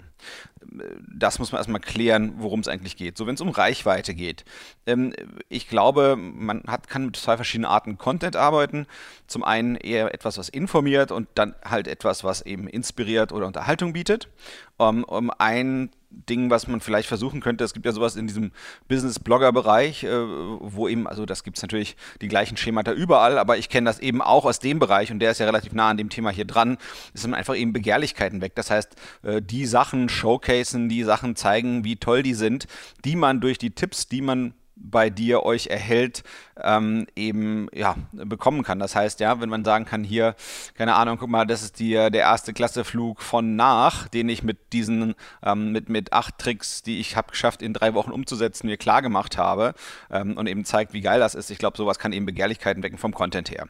das 1.08 1.38
muss 1.38 1.52
man 1.52 1.58
erstmal 1.58 1.80
klären, 1.80 2.34
worum 2.38 2.60
es 2.60 2.68
eigentlich 2.68 2.96
geht. 2.96 3.16
So, 3.16 3.26
wenn 3.26 3.34
es 3.34 3.40
um 3.40 3.48
Reichweite 3.48 4.14
geht. 4.14 4.44
Ähm, 4.86 5.12
ich 5.48 5.68
glaube, 5.68 6.16
man 6.16 6.62
hat, 6.66 6.88
kann 6.88 7.06
mit 7.06 7.16
zwei 7.16 7.36
verschiedenen 7.36 7.70
Arten 7.70 7.98
Content 7.98 8.36
arbeiten. 8.36 8.86
Zum 9.26 9.42
einen 9.42 9.76
eher 9.76 10.14
etwas, 10.14 10.38
was 10.38 10.48
informiert 10.48 11.12
und 11.12 11.28
dann 11.34 11.54
halt 11.64 11.88
etwas, 11.88 12.24
was 12.24 12.42
eben 12.42 12.68
inspiriert 12.68 13.32
oder 13.32 13.46
Unterhaltung 13.46 13.92
bietet. 13.92 14.28
Um, 14.76 15.04
um 15.04 15.30
ein 15.38 15.90
Ding, 16.10 16.50
was 16.50 16.66
man 16.66 16.80
vielleicht 16.80 17.08
versuchen 17.08 17.40
könnte. 17.40 17.64
Es 17.64 17.72
gibt 17.72 17.86
ja 17.86 17.92
sowas 17.92 18.16
in 18.16 18.26
diesem 18.26 18.50
Business-Blogger-Bereich, 18.88 20.04
äh, 20.04 20.10
wo 20.10 20.88
eben, 20.88 21.06
also 21.06 21.24
das 21.24 21.44
gibt 21.44 21.56
es 21.56 21.62
natürlich 21.62 21.96
die 22.20 22.28
gleichen 22.28 22.56
Schemata 22.56 22.92
überall, 22.92 23.38
aber 23.38 23.58
ich 23.58 23.68
kenne 23.68 23.88
das 23.88 24.00
eben 24.00 24.20
auch 24.20 24.44
aus 24.44 24.58
dem 24.58 24.78
Bereich 24.78 25.12
und 25.12 25.20
der 25.20 25.30
ist 25.30 25.38
ja 25.38 25.46
relativ 25.46 25.72
nah 25.72 25.90
an 25.90 25.96
dem 25.96 26.10
Thema 26.10 26.30
hier 26.30 26.44
dran, 26.44 26.78
ist 27.14 27.24
dann 27.24 27.34
einfach 27.34 27.56
eben 27.56 27.72
Begehrlichkeiten 27.72 28.40
weg. 28.40 28.54
Das 28.56 28.70
heißt, 28.70 28.96
äh, 29.22 29.40
die 29.40 29.66
Sachen 29.66 30.08
showcasen, 30.08 30.88
die 30.88 31.04
Sachen 31.04 31.36
zeigen, 31.36 31.84
wie 31.84 31.96
toll 31.96 32.22
die 32.22 32.34
sind, 32.34 32.66
die 33.04 33.16
man 33.16 33.40
durch 33.40 33.58
die 33.58 33.70
Tipps, 33.70 34.08
die 34.08 34.20
man 34.20 34.54
bei 34.80 35.10
dir 35.10 35.44
euch 35.44 35.68
erhält, 35.68 36.22
ähm, 36.64 37.06
eben 37.16 37.68
ja, 37.72 37.96
bekommen 38.12 38.62
kann. 38.62 38.78
Das 38.78 38.94
heißt, 38.94 39.20
ja, 39.20 39.40
wenn 39.40 39.48
man 39.48 39.64
sagen 39.64 39.84
kann, 39.84 40.04
hier, 40.04 40.34
keine 40.76 40.94
Ahnung, 40.94 41.18
guck 41.18 41.30
mal, 41.30 41.46
das 41.46 41.62
ist 41.62 41.78
die, 41.78 41.92
der 41.92 42.12
erste 42.12 42.52
Klasseflug 42.52 43.22
von 43.22 43.56
nach, 43.56 44.08
den 44.08 44.28
ich 44.28 44.42
mit 44.42 44.72
diesen, 44.72 45.14
ähm, 45.42 45.72
mit, 45.72 45.88
mit 45.88 46.12
acht 46.12 46.38
Tricks, 46.38 46.82
die 46.82 47.00
ich 47.00 47.16
habe 47.16 47.30
geschafft, 47.30 47.62
in 47.62 47.72
drei 47.72 47.94
Wochen 47.94 48.10
umzusetzen, 48.10 48.66
mir 48.66 48.76
klar 48.76 49.02
gemacht 49.02 49.38
habe 49.38 49.74
ähm, 50.10 50.36
und 50.36 50.46
eben 50.46 50.64
zeigt, 50.64 50.92
wie 50.92 51.00
geil 51.00 51.20
das 51.20 51.34
ist. 51.34 51.50
Ich 51.50 51.58
glaube, 51.58 51.76
sowas 51.76 51.98
kann 51.98 52.12
eben 52.12 52.26
Begehrlichkeiten 52.26 52.82
wecken 52.82 52.98
vom 52.98 53.14
Content 53.14 53.50
her. 53.50 53.66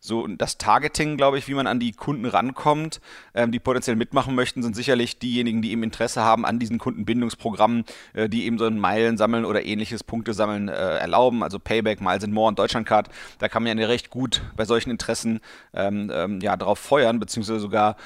So, 0.00 0.26
das 0.26 0.58
Targeting, 0.58 1.16
glaube 1.16 1.38
ich, 1.38 1.48
wie 1.48 1.54
man 1.54 1.66
an 1.66 1.80
die 1.80 1.92
Kunden 1.92 2.26
rankommt, 2.26 3.00
ähm, 3.34 3.52
die 3.52 3.60
potenziell 3.60 3.96
mitmachen 3.96 4.34
möchten, 4.34 4.62
sind 4.62 4.76
sicherlich 4.76 5.18
diejenigen, 5.18 5.62
die 5.62 5.72
eben 5.72 5.82
Interesse 5.82 6.22
haben 6.22 6.44
an 6.44 6.58
diesen 6.58 6.78
Kundenbindungsprogrammen, 6.78 7.84
äh, 8.12 8.28
die 8.28 8.44
eben 8.44 8.58
so 8.58 8.66
ein 8.66 8.78
Meilen 8.78 9.16
sammeln 9.16 9.44
oder 9.44 9.64
ähnliches 9.64 10.04
Punkte 10.04 10.34
sammeln 10.34 10.68
äh, 10.68 10.72
erlauben, 10.72 11.42
also 11.42 11.58
Payback, 11.58 12.00
Miles 12.00 12.23
and 12.24 12.32
More 12.32 12.48
und 12.48 12.58
Deutschlandcard. 12.58 13.08
Da 13.38 13.48
kann 13.48 13.62
man 13.62 13.78
ja 13.78 13.86
recht 13.86 14.10
gut 14.10 14.42
bei 14.56 14.64
solchen 14.64 14.90
Interessen 14.90 15.40
ähm, 15.72 16.10
ähm, 16.12 16.40
ja, 16.40 16.56
darauf 16.56 16.78
feuern, 16.78 17.20
beziehungsweise 17.20 17.60
sogar 17.60 17.96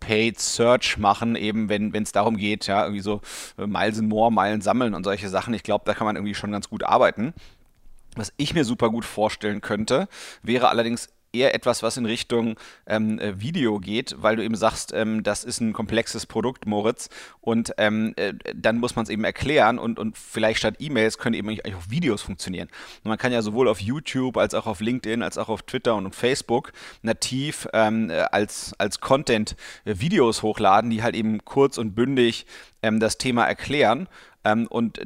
Paid 0.00 0.38
Search 0.38 0.98
machen, 0.98 1.34
eben 1.34 1.68
wenn 1.68 1.92
es 1.94 2.12
darum 2.12 2.36
geht, 2.36 2.66
ja, 2.66 2.84
irgendwie 2.84 3.02
so 3.02 3.20
äh, 3.58 3.66
Miles 3.66 3.98
and 3.98 4.08
More, 4.08 4.30
Meilen 4.30 4.60
sammeln 4.60 4.94
und 4.94 5.04
solche 5.04 5.28
Sachen. 5.28 5.54
Ich 5.54 5.62
glaube, 5.62 5.84
da 5.86 5.94
kann 5.94 6.06
man 6.06 6.16
irgendwie 6.16 6.34
schon 6.34 6.52
ganz 6.52 6.68
gut 6.68 6.84
arbeiten. 6.84 7.34
Was 8.14 8.32
ich 8.36 8.54
mir 8.54 8.64
super 8.64 8.90
gut 8.90 9.04
vorstellen 9.04 9.60
könnte, 9.60 10.08
wäre 10.42 10.68
allerdings 10.68 11.08
eher 11.38 11.54
etwas, 11.54 11.82
was 11.82 11.96
in 11.96 12.06
Richtung 12.06 12.56
ähm, 12.86 13.18
äh, 13.18 13.40
Video 13.40 13.78
geht, 13.78 14.16
weil 14.18 14.36
du 14.36 14.44
eben 14.44 14.56
sagst, 14.56 14.92
ähm, 14.92 15.22
das 15.22 15.44
ist 15.44 15.60
ein 15.60 15.72
komplexes 15.72 16.26
Produkt, 16.26 16.66
Moritz, 16.66 17.08
und 17.40 17.72
ähm, 17.78 18.12
äh, 18.16 18.34
dann 18.54 18.78
muss 18.78 18.96
man 18.96 19.04
es 19.04 19.08
eben 19.08 19.24
erklären 19.24 19.78
und, 19.78 19.98
und 19.98 20.18
vielleicht 20.18 20.58
statt 20.58 20.76
E-Mails 20.78 21.18
können 21.18 21.34
eben 21.34 21.48
auch 21.50 21.90
Videos 21.90 22.22
funktionieren. 22.22 22.68
Und 23.04 23.08
man 23.08 23.18
kann 23.18 23.32
ja 23.32 23.42
sowohl 23.42 23.68
auf 23.68 23.80
YouTube 23.80 24.36
als 24.36 24.54
auch 24.54 24.66
auf 24.66 24.80
LinkedIn 24.80 25.22
als 25.22 25.38
auch 25.38 25.48
auf 25.48 25.62
Twitter 25.62 25.94
und 25.94 26.06
auf 26.06 26.14
Facebook 26.14 26.72
nativ 27.02 27.68
ähm, 27.72 28.10
äh, 28.10 28.24
als, 28.32 28.74
als 28.78 29.00
Content 29.00 29.56
äh, 29.84 29.94
Videos 29.98 30.42
hochladen, 30.42 30.90
die 30.90 31.02
halt 31.02 31.14
eben 31.14 31.44
kurz 31.44 31.78
und 31.78 31.94
bündig 31.94 32.46
ähm, 32.82 33.00
das 33.00 33.18
Thema 33.18 33.44
erklären 33.44 34.08
und 34.68 35.00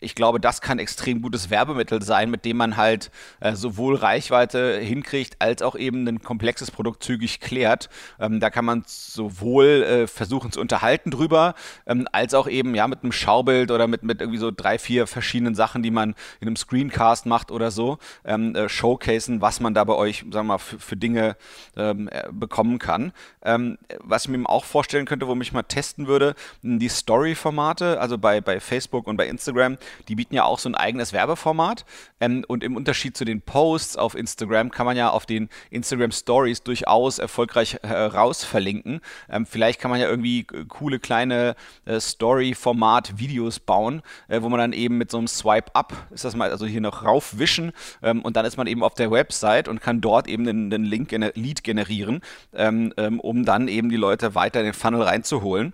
ich 0.00 0.14
glaube, 0.14 0.40
das 0.40 0.60
kann 0.60 0.78
extrem 0.78 1.22
gutes 1.22 1.50
Werbemittel 1.50 2.02
sein, 2.02 2.30
mit 2.30 2.44
dem 2.44 2.56
man 2.56 2.76
halt 2.76 3.10
äh, 3.40 3.54
sowohl 3.54 3.96
Reichweite 3.96 4.78
hinkriegt, 4.78 5.36
als 5.40 5.62
auch 5.62 5.76
eben 5.76 6.06
ein 6.06 6.22
komplexes 6.22 6.70
Produkt 6.70 7.02
zügig 7.02 7.40
klärt. 7.40 7.88
Ähm, 8.20 8.40
da 8.40 8.50
kann 8.50 8.64
man 8.64 8.84
sowohl 8.86 9.82
äh, 9.82 10.06
versuchen 10.06 10.52
zu 10.52 10.60
unterhalten 10.60 11.10
drüber, 11.10 11.54
ähm, 11.86 12.06
als 12.12 12.34
auch 12.34 12.48
eben 12.48 12.74
ja 12.74 12.86
mit 12.88 13.02
einem 13.02 13.12
Schaubild 13.12 13.70
oder 13.70 13.86
mit, 13.86 14.02
mit 14.02 14.20
irgendwie 14.20 14.38
so 14.38 14.50
drei, 14.50 14.78
vier 14.78 15.06
verschiedenen 15.06 15.54
Sachen, 15.54 15.82
die 15.82 15.90
man 15.90 16.14
in 16.40 16.48
einem 16.48 16.56
Screencast 16.56 17.26
macht 17.26 17.50
oder 17.50 17.70
so, 17.70 17.98
ähm, 18.24 18.54
äh, 18.54 18.68
showcasen, 18.68 19.40
was 19.40 19.60
man 19.60 19.74
da 19.74 19.84
bei 19.84 19.94
euch, 19.94 20.18
sagen 20.30 20.32
wir 20.32 20.44
mal, 20.44 20.58
für, 20.58 20.96
Dinge 20.96 21.36
ähm, 21.76 22.08
äh, 22.10 22.24
bekommen 22.30 22.78
kann. 22.78 23.12
Ähm, 23.42 23.76
was 24.00 24.24
ich 24.24 24.30
mir 24.30 24.48
auch 24.48 24.64
vorstellen 24.64 25.04
könnte, 25.04 25.28
wo 25.28 25.34
mich 25.34 25.52
mal 25.52 25.62
testen 25.62 26.06
würde, 26.06 26.34
die 26.62 26.88
Story-Formate, 26.88 28.00
also 28.00 28.16
bei, 28.16 28.40
bei 28.40 28.60
Facebook 28.60 28.85
Facebook 28.86 29.06
und 29.08 29.16
bei 29.16 29.26
Instagram, 29.26 29.78
die 30.08 30.14
bieten 30.14 30.34
ja 30.34 30.44
auch 30.44 30.58
so 30.58 30.68
ein 30.68 30.74
eigenes 30.74 31.12
Werbeformat. 31.12 31.84
Ähm, 32.20 32.44
und 32.46 32.62
im 32.62 32.76
Unterschied 32.76 33.16
zu 33.16 33.24
den 33.24 33.42
Posts 33.42 33.96
auf 33.96 34.14
Instagram 34.14 34.70
kann 34.70 34.86
man 34.86 34.96
ja 34.96 35.10
auf 35.10 35.26
den 35.26 35.48
Instagram 35.70 36.12
Stories 36.12 36.62
durchaus 36.62 37.18
erfolgreich 37.18 37.78
heraus 37.82 38.44
äh, 38.44 38.46
verlinken. 38.46 39.00
Ähm, 39.28 39.44
vielleicht 39.44 39.80
kann 39.80 39.90
man 39.90 40.00
ja 40.00 40.08
irgendwie 40.08 40.44
coole 40.44 41.00
kleine 41.00 41.56
äh, 41.84 41.98
Story-Format-Videos 41.98 43.60
bauen, 43.60 44.02
äh, 44.28 44.40
wo 44.42 44.48
man 44.48 44.60
dann 44.60 44.72
eben 44.72 44.98
mit 44.98 45.10
so 45.10 45.18
einem 45.18 45.26
Swipe-Up, 45.26 45.92
ist 46.10 46.24
das 46.24 46.36
mal, 46.36 46.50
also 46.50 46.66
hier 46.66 46.80
noch 46.80 47.04
raufwischen 47.04 47.72
ähm, 48.02 48.22
und 48.22 48.36
dann 48.36 48.46
ist 48.46 48.56
man 48.56 48.66
eben 48.66 48.84
auf 48.84 48.94
der 48.94 49.10
Website 49.10 49.68
und 49.68 49.80
kann 49.80 50.00
dort 50.00 50.28
eben 50.28 50.44
den, 50.44 50.70
den 50.70 50.84
Link, 50.84 51.08
gener 51.08 51.32
Lead 51.34 51.64
generieren, 51.64 52.20
ähm, 52.54 52.92
ähm, 52.96 53.18
um 53.20 53.44
dann 53.44 53.68
eben 53.68 53.88
die 53.88 53.96
Leute 53.96 54.34
weiter 54.34 54.60
in 54.60 54.66
den 54.66 54.74
Funnel 54.74 55.02
reinzuholen. 55.02 55.72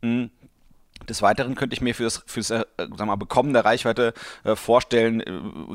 Mhm. 0.00 0.30
Des 1.08 1.22
Weiteren 1.22 1.54
könnte 1.54 1.74
ich 1.74 1.80
mir 1.80 1.94
fürs, 1.94 2.22
fürs 2.26 2.50
äh, 2.50 2.64
sag 2.76 3.06
mal, 3.06 3.16
Bekommen 3.16 3.52
der 3.52 3.64
Reichweite 3.64 4.14
äh, 4.44 4.56
vorstellen, 4.56 5.20
äh, 5.20 5.32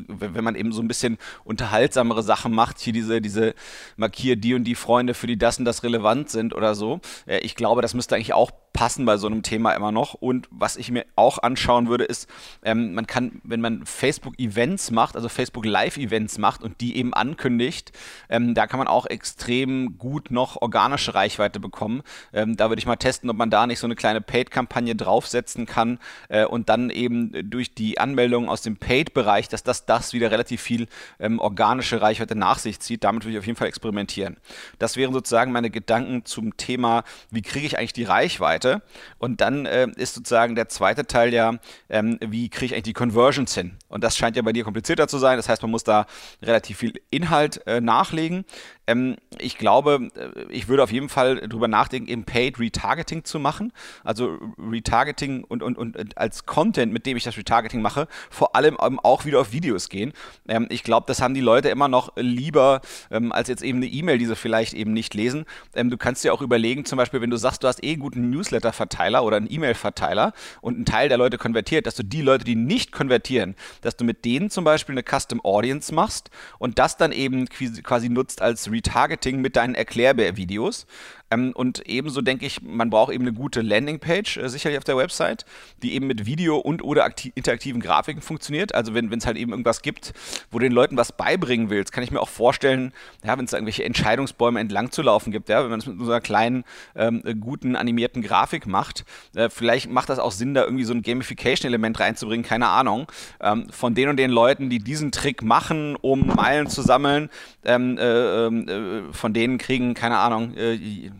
wenn 0.07 0.43
man 0.43 0.55
eben 0.55 0.71
so 0.71 0.81
ein 0.81 0.87
bisschen 0.87 1.17
unterhaltsamere 1.43 2.23
Sachen 2.23 2.53
macht, 2.53 2.79
hier 2.79 2.93
diese, 2.93 3.21
diese 3.21 3.53
markier 3.95 4.35
die 4.35 4.53
und 4.53 4.63
die 4.63 4.75
Freunde, 4.75 5.13
für 5.13 5.27
die 5.27 5.37
das 5.37 5.59
und 5.59 5.65
das 5.65 5.83
relevant 5.83 6.29
sind 6.29 6.53
oder 6.53 6.75
so. 6.75 6.99
Äh, 7.25 7.39
ich 7.39 7.55
glaube, 7.55 7.81
das 7.81 7.93
müsste 7.93 8.15
eigentlich 8.15 8.33
auch 8.33 8.51
passen 8.79 9.03
bei 9.03 9.17
so 9.17 9.27
einem 9.27 9.43
Thema 9.43 9.73
immer 9.73 9.91
noch. 9.91 10.13
Und 10.13 10.47
was 10.51 10.77
ich 10.77 10.89
mir 10.89 11.05
auch 11.17 11.39
anschauen 11.39 11.89
würde, 11.89 12.05
ist, 12.05 12.29
ähm, 12.63 12.93
man 12.93 13.07
kann, 13.07 13.41
wenn 13.43 13.59
man 13.59 13.85
Facebook-Events 13.85 14.91
macht, 14.91 15.17
also 15.17 15.27
Facebook 15.27 15.65
Live-Events 15.65 16.37
macht 16.37 16.63
und 16.63 16.79
die 16.79 16.95
eben 16.95 17.13
ankündigt, 17.13 17.91
ähm, 18.29 18.53
da 18.53 18.67
kann 18.67 18.77
man 18.77 18.87
auch 18.87 19.05
extrem 19.05 19.97
gut 19.97 20.31
noch 20.31 20.61
organische 20.61 21.13
Reichweite 21.13 21.59
bekommen. 21.59 22.03
Ähm, 22.31 22.55
da 22.55 22.69
würde 22.69 22.79
ich 22.79 22.85
mal 22.85 22.95
testen, 22.95 23.29
ob 23.29 23.35
man 23.35 23.49
da 23.49 23.67
nicht 23.67 23.79
so 23.79 23.87
eine 23.87 23.97
kleine 23.97 24.21
Paid-Kampagne 24.21 24.95
draufsetzen 24.95 25.65
kann 25.65 25.99
äh, 26.29 26.45
und 26.45 26.69
dann 26.69 26.89
eben 26.89 27.49
durch 27.49 27.73
die 27.73 27.99
Anmeldung 27.99 28.47
aus 28.47 28.61
dem 28.61 28.77
Paid-Bereich, 28.77 29.49
dass 29.49 29.61
das, 29.61 29.87
das 29.87 30.13
wieder 30.13 30.31
relativ 30.31 30.61
viel 30.61 30.87
ähm, 31.19 31.39
organische 31.39 32.01
Reichweite 32.01 32.37
nach 32.37 32.59
sich 32.59 32.79
zieht. 32.79 33.03
Damit 33.03 33.25
würde 33.25 33.33
ich 33.33 33.39
auf 33.39 33.45
jeden 33.45 33.57
Fall 33.57 33.67
experimentieren. 33.67 34.37
Das 34.77 34.95
wären 34.95 35.11
sozusagen 35.11 35.51
meine 35.51 35.69
Gedanken 35.69 36.23
zum 36.23 36.55
Thema, 36.55 37.03
wie 37.29 37.41
kriege 37.41 37.65
ich 37.65 37.77
eigentlich 37.77 37.91
die 37.91 38.05
Reichweite? 38.05 38.68
Seite. 38.69 38.81
Und 39.17 39.41
dann 39.41 39.65
äh, 39.65 39.87
ist 39.95 40.13
sozusagen 40.13 40.55
der 40.55 40.69
zweite 40.69 41.05
Teil 41.05 41.33
ja, 41.33 41.55
ähm, 41.89 42.17
wie 42.21 42.49
kriege 42.49 42.67
ich 42.67 42.73
eigentlich 42.73 42.83
die 42.83 42.93
Conversions 42.93 43.53
hin? 43.53 43.77
Und 43.87 44.03
das 44.03 44.17
scheint 44.17 44.35
ja 44.35 44.41
bei 44.41 44.53
dir 44.53 44.63
komplizierter 44.63 45.07
zu 45.07 45.17
sein. 45.17 45.37
Das 45.37 45.49
heißt, 45.49 45.61
man 45.61 45.71
muss 45.71 45.83
da 45.83 46.05
relativ 46.41 46.77
viel 46.77 46.93
Inhalt 47.09 47.65
äh, 47.67 47.81
nachlegen. 47.81 48.45
Ähm, 48.89 49.17
ich 49.37 49.57
glaube, 49.57 50.09
äh, 50.15 50.51
ich 50.51 50.67
würde 50.67 50.81
auf 50.81 50.91
jeden 50.91 51.09
Fall 51.09 51.47
darüber 51.47 51.67
nachdenken, 51.67 52.09
eben 52.09 52.23
Paid 52.23 52.59
Retargeting 52.59 53.23
zu 53.23 53.39
machen. 53.39 53.71
Also 54.03 54.39
Retargeting 54.57 55.43
und, 55.43 55.61
und, 55.61 55.77
und 55.77 56.17
als 56.17 56.45
Content, 56.47 56.91
mit 56.91 57.05
dem 57.05 57.15
ich 57.15 57.23
das 57.23 57.37
Retargeting 57.37 57.81
mache, 57.81 58.07
vor 58.31 58.55
allem 58.55 58.79
auch 58.79 59.25
wieder 59.25 59.39
auf 59.39 59.51
Videos 59.51 59.89
gehen. 59.89 60.11
Ähm, 60.47 60.65
ich 60.69 60.83
glaube, 60.83 61.05
das 61.07 61.21
haben 61.21 61.35
die 61.35 61.41
Leute 61.41 61.69
immer 61.69 61.87
noch 61.87 62.13
lieber 62.15 62.81
ähm, 63.11 63.31
als 63.31 63.47
jetzt 63.47 63.61
eben 63.61 63.77
eine 63.77 63.87
E-Mail, 63.87 64.17
die 64.17 64.25
sie 64.25 64.35
vielleicht 64.35 64.73
eben 64.73 64.93
nicht 64.93 65.13
lesen. 65.13 65.45
Ähm, 65.75 65.91
du 65.91 65.97
kannst 65.97 66.23
dir 66.23 66.33
auch 66.33 66.41
überlegen, 66.41 66.85
zum 66.85 66.97
Beispiel, 66.97 67.21
wenn 67.21 67.29
du 67.29 67.37
sagst, 67.37 67.63
du 67.63 67.67
hast 67.67 67.83
eh 67.83 67.91
einen 67.91 67.99
guten 67.99 68.31
Newsletter-Verteiler 68.31 69.23
oder 69.23 69.37
einen 69.37 69.51
E-Mail-Verteiler 69.51 70.33
und 70.61 70.79
ein 70.79 70.85
Teil 70.85 71.09
der 71.09 71.19
Leute 71.19 71.37
konvertiert, 71.37 71.85
dass 71.85 71.95
du 71.95 72.03
die 72.03 72.23
Leute, 72.23 72.43
die 72.43 72.55
nicht 72.55 72.91
konvertieren, 72.91 73.55
dass 73.81 73.97
du 73.97 74.03
mit 74.03 74.25
denen 74.25 74.49
zum 74.49 74.63
Beispiel 74.63 74.93
eine 74.93 75.03
Custom 75.03 75.41
Audience 75.43 75.93
machst 75.93 76.31
und 76.57 76.79
das 76.79 76.97
dann 76.97 77.11
eben 77.11 77.47
quasi 77.47 78.09
nutzt 78.09 78.41
als 78.41 78.65
Retargeting 78.65 78.78
Retargeting 78.79 79.41
mit 79.41 79.57
deinen 79.57 79.75
Erklärbär-Videos. 79.75 80.85
Ähm, 81.31 81.51
und 81.53 81.87
ebenso 81.87 82.21
denke 82.21 82.45
ich, 82.45 82.61
man 82.61 82.89
braucht 82.89 83.13
eben 83.13 83.23
eine 83.23 83.33
gute 83.33 83.61
Landingpage, 83.61 84.37
äh, 84.37 84.49
sicherlich 84.49 84.77
auf 84.77 84.83
der 84.83 84.97
Website, 84.97 85.45
die 85.83 85.93
eben 85.93 86.07
mit 86.07 86.25
Video 86.25 86.57
und 86.57 86.83
oder 86.83 87.09
interaktiven 87.35 87.81
Grafiken 87.81 88.21
funktioniert. 88.21 88.73
Also 88.73 88.93
wenn 88.93 89.11
es 89.11 89.25
halt 89.25 89.37
eben 89.37 89.51
irgendwas 89.51 89.81
gibt, 89.81 90.13
wo 90.51 90.59
du 90.59 90.63
den 90.63 90.73
Leuten 90.73 90.97
was 90.97 91.11
beibringen 91.11 91.69
willst, 91.69 91.91
kann 91.91 92.03
ich 92.03 92.11
mir 92.11 92.19
auch 92.19 92.29
vorstellen, 92.29 92.93
ja, 93.23 93.37
wenn 93.37 93.45
es 93.45 93.53
irgendwelche 93.53 93.83
Entscheidungsbäume 93.83 94.59
entlang 94.59 94.91
zu 94.91 95.01
laufen 95.01 95.31
gibt, 95.31 95.49
ja, 95.49 95.63
wenn 95.63 95.69
man 95.69 95.79
es 95.79 95.85
mit 95.85 95.99
so 95.99 96.11
einer 96.11 96.21
kleinen, 96.21 96.63
ähm, 96.95 97.21
guten 97.39 97.75
animierten 97.75 98.21
Grafik 98.21 98.67
macht, 98.67 99.05
äh, 99.35 99.49
vielleicht 99.49 99.89
macht 99.89 100.09
das 100.09 100.19
auch 100.19 100.31
Sinn, 100.31 100.53
da 100.53 100.63
irgendwie 100.63 100.83
so 100.83 100.93
ein 100.93 101.01
Gamification-Element 101.01 101.99
reinzubringen, 101.99 102.45
keine 102.45 102.67
Ahnung. 102.67 103.07
Ähm, 103.39 103.69
von 103.69 103.93
den 103.93 104.09
und 104.09 104.17
den 104.17 104.31
Leuten, 104.31 104.69
die 104.69 104.79
diesen 104.79 105.11
Trick 105.11 105.43
machen, 105.43 105.95
um 105.95 106.27
Meilen 106.27 106.67
zu 106.67 106.81
sammeln, 106.81 107.29
ähm, 107.65 107.97
äh, 107.97 108.47
ähm, 108.47 108.67
äh, 108.67 109.13
von 109.13 109.33
denen 109.33 109.57
kriegen, 109.57 109.93
keine 109.93 110.17
Ahnung, 110.17 110.55
äh, 110.55 111.11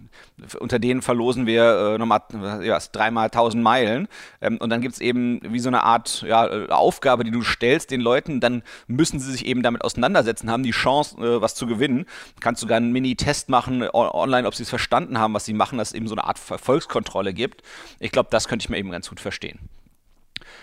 unter 0.60 0.80
denen 0.80 1.02
verlosen 1.02 1.46
wir 1.46 1.96
äh, 1.96 1.98
nochmal 1.98 2.22
ja, 2.64 2.80
dreimal 2.92 3.26
1000 3.26 3.64
Meilen. 3.64 4.08
Ähm, 4.42 4.58
und 4.58 4.70
dann 4.70 4.82
gibt 4.82 4.96
es 4.96 5.02
eben 5.02 5.40
wie 5.44 5.60
so 5.60 5.70
eine 5.70 5.84
Art 5.84 6.24
ja, 6.28 6.48
Aufgabe, 6.70 7.24
die 7.24 7.32
du 7.32 7.42
stellst 7.42 7.92
den 7.92 8.02
Leuten. 8.02 8.40
Dann 8.40 8.64
müssen 8.88 9.20
sie 9.20 9.32
sich 9.32 9.46
eben 9.46 9.64
damit 9.64 9.84
auseinandersetzen, 9.84 10.52
haben 10.52 10.64
die 10.64 10.72
Chance, 10.72 11.18
äh, 11.18 11.42
was 11.42 11.56
zu 11.56 11.68
gewinnen. 11.68 12.06
Kannst 12.40 12.62
sogar 12.62 12.78
einen 12.78 12.92
Mini-Test 12.92 13.50
machen 13.50 13.84
online, 13.92 14.48
ob 14.48 14.56
sie 14.56 14.64
es 14.64 14.70
verstanden 14.70 15.20
haben, 15.20 15.34
was 15.34 15.46
sie 15.46 15.54
machen, 15.54 15.78
dass 15.78 15.90
es 15.90 15.94
eben 15.94 16.08
so 16.08 16.16
eine 16.16 16.24
Art 16.24 16.40
Erfolgskontrolle 16.50 17.34
gibt. 17.34 17.64
Ich 18.00 18.12
glaube, 18.12 18.30
das 18.32 18.48
könnte 18.48 18.64
ich 18.64 18.70
mir 18.70 18.78
eben 18.78 18.92
ganz 18.92 19.10
gut 19.10 19.20
verstehen. 19.20 19.60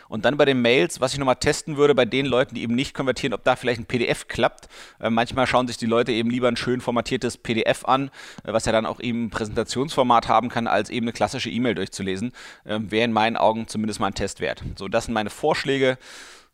Und 0.08 0.24
dann 0.24 0.36
bei 0.36 0.44
den 0.44 0.62
Mails, 0.62 1.00
was 1.00 1.12
ich 1.12 1.18
nochmal 1.18 1.36
testen 1.36 1.76
würde, 1.76 1.94
bei 1.94 2.04
den 2.04 2.26
Leuten, 2.26 2.54
die 2.54 2.62
eben 2.62 2.74
nicht 2.74 2.94
konvertieren, 2.94 3.34
ob 3.34 3.44
da 3.44 3.56
vielleicht 3.56 3.80
ein 3.80 3.86
PDF 3.86 4.28
klappt. 4.28 4.68
Äh, 5.00 5.10
manchmal 5.10 5.46
schauen 5.46 5.66
sich 5.66 5.76
die 5.76 5.86
Leute 5.86 6.12
eben 6.12 6.30
lieber 6.30 6.48
ein 6.48 6.56
schön 6.56 6.80
formatiertes 6.80 7.36
PDF 7.36 7.84
an, 7.84 8.10
äh, 8.44 8.52
was 8.52 8.64
ja 8.64 8.72
dann 8.72 8.86
auch 8.86 9.00
eben 9.00 9.26
ein 9.26 9.30
Präsentationsformat 9.30 10.28
haben 10.28 10.48
kann, 10.48 10.66
als 10.66 10.90
eben 10.90 11.04
eine 11.04 11.12
klassische 11.12 11.50
E-Mail 11.50 11.74
durchzulesen. 11.74 12.32
Äh, 12.64 12.78
Wäre 12.82 13.04
in 13.04 13.12
meinen 13.12 13.36
Augen 13.36 13.68
zumindest 13.68 14.00
mal 14.00 14.08
ein 14.08 14.14
Test 14.14 14.40
wert. 14.40 14.62
So, 14.76 14.88
das 14.88 15.06
sind 15.06 15.14
meine 15.14 15.30
Vorschläge, 15.30 15.98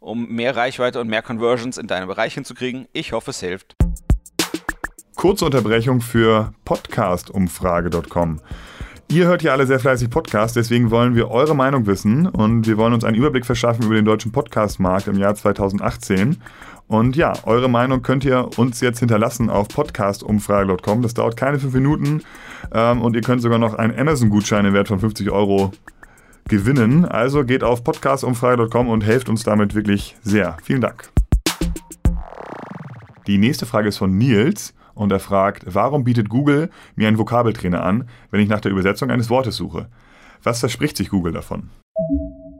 um 0.00 0.28
mehr 0.28 0.56
Reichweite 0.56 1.00
und 1.00 1.08
mehr 1.08 1.22
Conversions 1.22 1.78
in 1.78 1.86
deinem 1.86 2.08
Bereich 2.08 2.34
hinzukriegen. 2.34 2.88
Ich 2.92 3.12
hoffe, 3.12 3.30
es 3.30 3.40
hilft. 3.40 3.76
Kurze 5.14 5.44
Unterbrechung 5.44 6.00
für 6.00 6.52
podcastumfrage.com. 6.64 8.40
Ihr 9.12 9.26
hört 9.26 9.42
hier 9.42 9.52
alle 9.52 9.66
sehr 9.66 9.78
fleißig 9.78 10.08
Podcast, 10.08 10.56
deswegen 10.56 10.90
wollen 10.90 11.14
wir 11.14 11.30
eure 11.30 11.54
Meinung 11.54 11.84
wissen 11.84 12.26
und 12.26 12.66
wir 12.66 12.78
wollen 12.78 12.94
uns 12.94 13.04
einen 13.04 13.14
Überblick 13.14 13.44
verschaffen 13.44 13.84
über 13.84 13.94
den 13.94 14.06
deutschen 14.06 14.32
Podcast-Markt 14.32 15.06
im 15.06 15.18
Jahr 15.18 15.34
2018 15.34 16.38
Und 16.88 17.14
ja, 17.14 17.34
eure 17.44 17.68
Meinung 17.68 18.00
könnt 18.00 18.24
ihr 18.24 18.48
uns 18.56 18.80
jetzt 18.80 19.00
hinterlassen 19.00 19.50
auf 19.50 19.68
podcastumfrage.com. 19.68 21.02
Das 21.02 21.12
dauert 21.12 21.36
keine 21.36 21.58
fünf 21.58 21.74
Minuten. 21.74 22.22
Ähm, 22.72 23.02
und 23.02 23.14
ihr 23.14 23.20
könnt 23.20 23.42
sogar 23.42 23.58
noch 23.58 23.74
einen 23.74 23.94
Amazon-Gutschein 23.98 24.64
im 24.64 24.72
Wert 24.72 24.88
von 24.88 24.98
50 24.98 25.30
Euro 25.30 25.72
gewinnen. 26.48 27.04
Also 27.04 27.44
geht 27.44 27.64
auf 27.64 27.84
podcastumfrage.com 27.84 28.88
und 28.88 29.04
helft 29.04 29.28
uns 29.28 29.42
damit 29.42 29.74
wirklich 29.74 30.16
sehr. 30.22 30.56
Vielen 30.62 30.80
Dank. 30.80 31.10
Die 33.26 33.36
nächste 33.36 33.66
Frage 33.66 33.88
ist 33.88 33.98
von 33.98 34.16
Nils 34.16 34.72
und 34.94 35.12
er 35.12 35.20
fragt, 35.20 35.64
warum 35.66 36.04
bietet 36.04 36.28
Google 36.28 36.70
mir 36.94 37.08
einen 37.08 37.18
Vokabeltrainer 37.18 37.82
an, 37.82 38.08
wenn 38.30 38.40
ich 38.40 38.48
nach 38.48 38.60
der 38.60 38.72
Übersetzung 38.72 39.10
eines 39.10 39.30
Wortes 39.30 39.56
suche? 39.56 39.88
Was 40.42 40.60
verspricht 40.60 40.96
sich 40.96 41.10
Google 41.10 41.32
davon? 41.32 41.70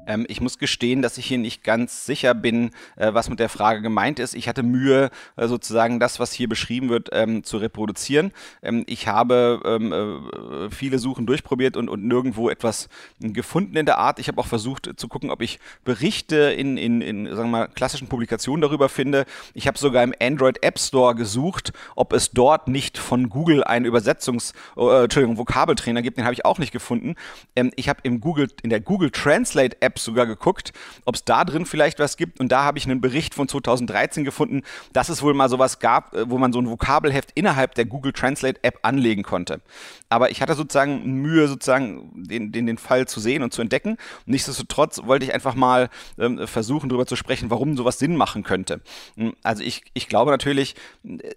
Ähm, 0.07 0.27
ich 0.29 0.41
muss 0.41 0.59
gestehen, 0.59 1.03
dass 1.03 1.19
ich 1.19 1.27
hier 1.27 1.39
nicht 1.39 1.65
ganz 1.65 2.07
sicher 2.07 2.35
bin, 2.35 2.71
äh, 2.97 3.13
was 3.15 3.29
mit 3.29 3.41
der 3.41 3.49
Frage 3.49 3.83
gemeint 3.83 4.19
ist. 4.19 4.35
Ich 4.35 4.49
hatte 4.49 4.63
Mühe, 4.63 5.11
äh, 5.37 5.47
sozusagen 5.47 6.01
das, 6.01 6.19
was 6.19 6.33
hier 6.33 6.49
beschrieben 6.49 6.89
wird, 6.89 7.11
ähm, 7.13 7.45
zu 7.45 7.59
reproduzieren. 7.59 8.33
Ähm, 8.63 8.85
ich 8.87 9.09
habe 9.09 9.61
ähm, 9.65 9.93
äh, 9.93 10.71
viele 10.71 10.99
Suchen 10.99 11.27
durchprobiert 11.27 11.77
und, 11.77 11.89
und 11.89 12.05
nirgendwo 12.05 12.49
etwas 12.49 12.89
gefunden 13.21 13.77
in 13.77 13.87
der 13.87 13.99
Art. 13.99 14.19
Ich 14.19 14.29
habe 14.29 14.41
auch 14.41 14.47
versucht 14.47 14.91
zu 14.97 15.09
gucken, 15.09 15.31
ob 15.31 15.43
ich 15.43 15.59
Berichte 15.85 16.37
in, 16.37 16.77
in, 16.77 17.01
in 17.01 17.27
sagen 17.27 17.51
wir 17.51 17.59
mal, 17.59 17.69
klassischen 17.69 18.09
Publikationen 18.09 18.61
darüber 18.61 18.89
finde. 18.89 19.25
Ich 19.55 19.67
habe 19.67 19.79
sogar 19.79 20.03
im 20.03 20.15
Android 20.21 20.63
App 20.63 20.79
Store 20.79 21.15
gesucht, 21.15 21.73
ob 21.97 22.13
es 22.13 22.31
dort 22.31 22.69
nicht 22.69 22.99
von 22.99 23.29
Google 23.29 23.65
einen 23.65 23.87
Übersetzungs-, 23.87 24.55
äh, 24.77 25.05
Entschuldigung, 25.05 25.39
Vokabeltrainer 25.39 26.03
gibt. 26.03 26.19
Den 26.19 26.25
habe 26.25 26.35
ich 26.35 26.45
auch 26.45 26.59
nicht 26.59 26.73
gefunden. 26.73 27.15
Ähm, 27.57 27.71
ich 27.77 27.89
habe 27.89 28.01
im 28.03 28.21
Google, 28.21 28.49
in 28.63 28.71
der 28.71 28.81
Google 28.81 29.11
Translate 29.11 29.81
App 29.81 29.92
Apps 29.93 30.05
sogar 30.05 30.27
geguckt, 30.27 30.73
ob 31.05 31.15
es 31.15 31.25
da 31.25 31.45
drin 31.45 31.67
vielleicht 31.67 31.99
was 31.99 32.17
gibt. 32.17 32.41
Und 32.41 32.51
da 32.51 32.65
habe 32.65 32.79
ich 32.79 32.87
einen 32.87 33.03
Bericht 33.03 33.35
von 33.35 33.47
2013 33.47 34.25
gefunden, 34.25 34.63
dass 34.93 35.11
es 35.11 35.23
wohl 35.23 35.35
mal 35.35 35.51
sowas 35.51 35.79
gab, 35.79 36.15
äh, 36.15 36.31
wo 36.31 36.39
man 36.39 36.53
so 36.53 36.61
ein 36.61 36.69
Vokabelheft 36.69 37.31
innerhalb 37.35 37.75
der 37.75 37.85
Google 37.85 38.13
Translate 38.13 38.63
App 38.65 38.79
anlegen 38.83 39.23
konnte. 39.23 39.61
Aber 40.09 40.31
ich 40.31 40.41
hatte 40.41 40.55
sozusagen 40.55 41.05
Mühe, 41.21 41.47
sozusagen 41.47 42.11
den, 42.15 42.53
den, 42.53 42.67
den 42.67 42.79
Fall 42.79 43.07
zu 43.07 43.21
sehen 43.21 43.43
und 43.43 43.53
zu 43.53 43.61
entdecken. 43.61 43.99
Nichtsdestotrotz 44.25 45.03
wollte 45.05 45.27
ich 45.27 45.35
einfach 45.35 45.55
mal 45.55 45.91
ähm, 46.19 46.47
versuchen, 46.47 46.89
darüber 46.89 47.07
zu 47.07 47.17
sprechen, 47.17 47.51
warum 47.51 47.77
sowas 47.77 47.99
Sinn 47.99 48.17
machen 48.17 48.43
könnte. 48.43 48.81
Hm, 49.17 49.35
also 49.43 49.63
ich, 49.63 49.83
ich 49.93 50.09
glaube 50.09 50.31
natürlich, 50.31 50.75
äh, 51.05 51.35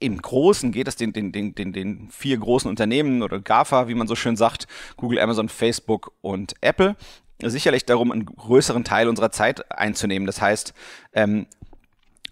im 0.00 0.20
Großen 0.20 0.72
geht 0.72 0.88
es 0.88 0.96
den, 0.96 1.12
den, 1.12 1.32
den, 1.32 1.54
den, 1.54 1.72
den 1.72 2.08
vier 2.10 2.38
großen 2.38 2.70
Unternehmen 2.70 3.22
oder 3.22 3.40
GAFA, 3.40 3.88
wie 3.88 3.94
man 3.94 4.06
so 4.06 4.14
schön 4.14 4.36
sagt, 4.36 4.66
Google, 4.96 5.18
Amazon, 5.18 5.48
Facebook 5.48 6.12
und 6.20 6.54
Apple, 6.60 6.96
sicherlich 7.42 7.86
darum, 7.86 8.12
einen 8.12 8.26
größeren 8.26 8.84
Teil 8.84 9.08
unserer 9.08 9.30
Zeit 9.30 9.70
einzunehmen. 9.70 10.26
Das 10.26 10.40
heißt, 10.40 10.74
ähm, 11.12 11.46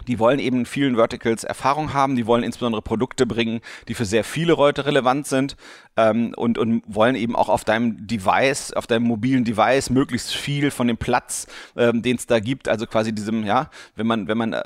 die 0.06 0.18
wollen 0.18 0.38
eben 0.38 0.60
in 0.60 0.66
vielen 0.66 0.96
Verticals 0.96 1.44
Erfahrung 1.44 1.92
haben, 1.92 2.16
die 2.16 2.26
wollen 2.26 2.42
insbesondere 2.42 2.82
Produkte 2.82 3.26
bringen, 3.26 3.60
die 3.88 3.94
für 3.94 4.04
sehr 4.04 4.24
viele 4.24 4.54
Leute 4.54 4.86
relevant 4.86 5.26
sind 5.26 5.56
ähm, 5.96 6.32
und, 6.36 6.58
und 6.58 6.82
wollen 6.86 7.16
eben 7.16 7.36
auch 7.36 7.48
auf 7.48 7.64
deinem 7.64 8.06
Device, 8.06 8.72
auf 8.72 8.86
deinem 8.86 9.04
mobilen 9.04 9.44
Device 9.44 9.90
möglichst 9.90 10.34
viel 10.34 10.70
von 10.70 10.86
dem 10.86 10.96
Platz, 10.96 11.46
ähm, 11.76 12.02
den 12.02 12.16
es 12.16 12.26
da 12.26 12.40
gibt, 12.40 12.68
also 12.68 12.86
quasi 12.86 13.12
diesem, 13.12 13.44
ja, 13.44 13.70
wenn 13.94 14.06
man, 14.06 14.28
wenn 14.28 14.38
man 14.38 14.52
äh, 14.52 14.62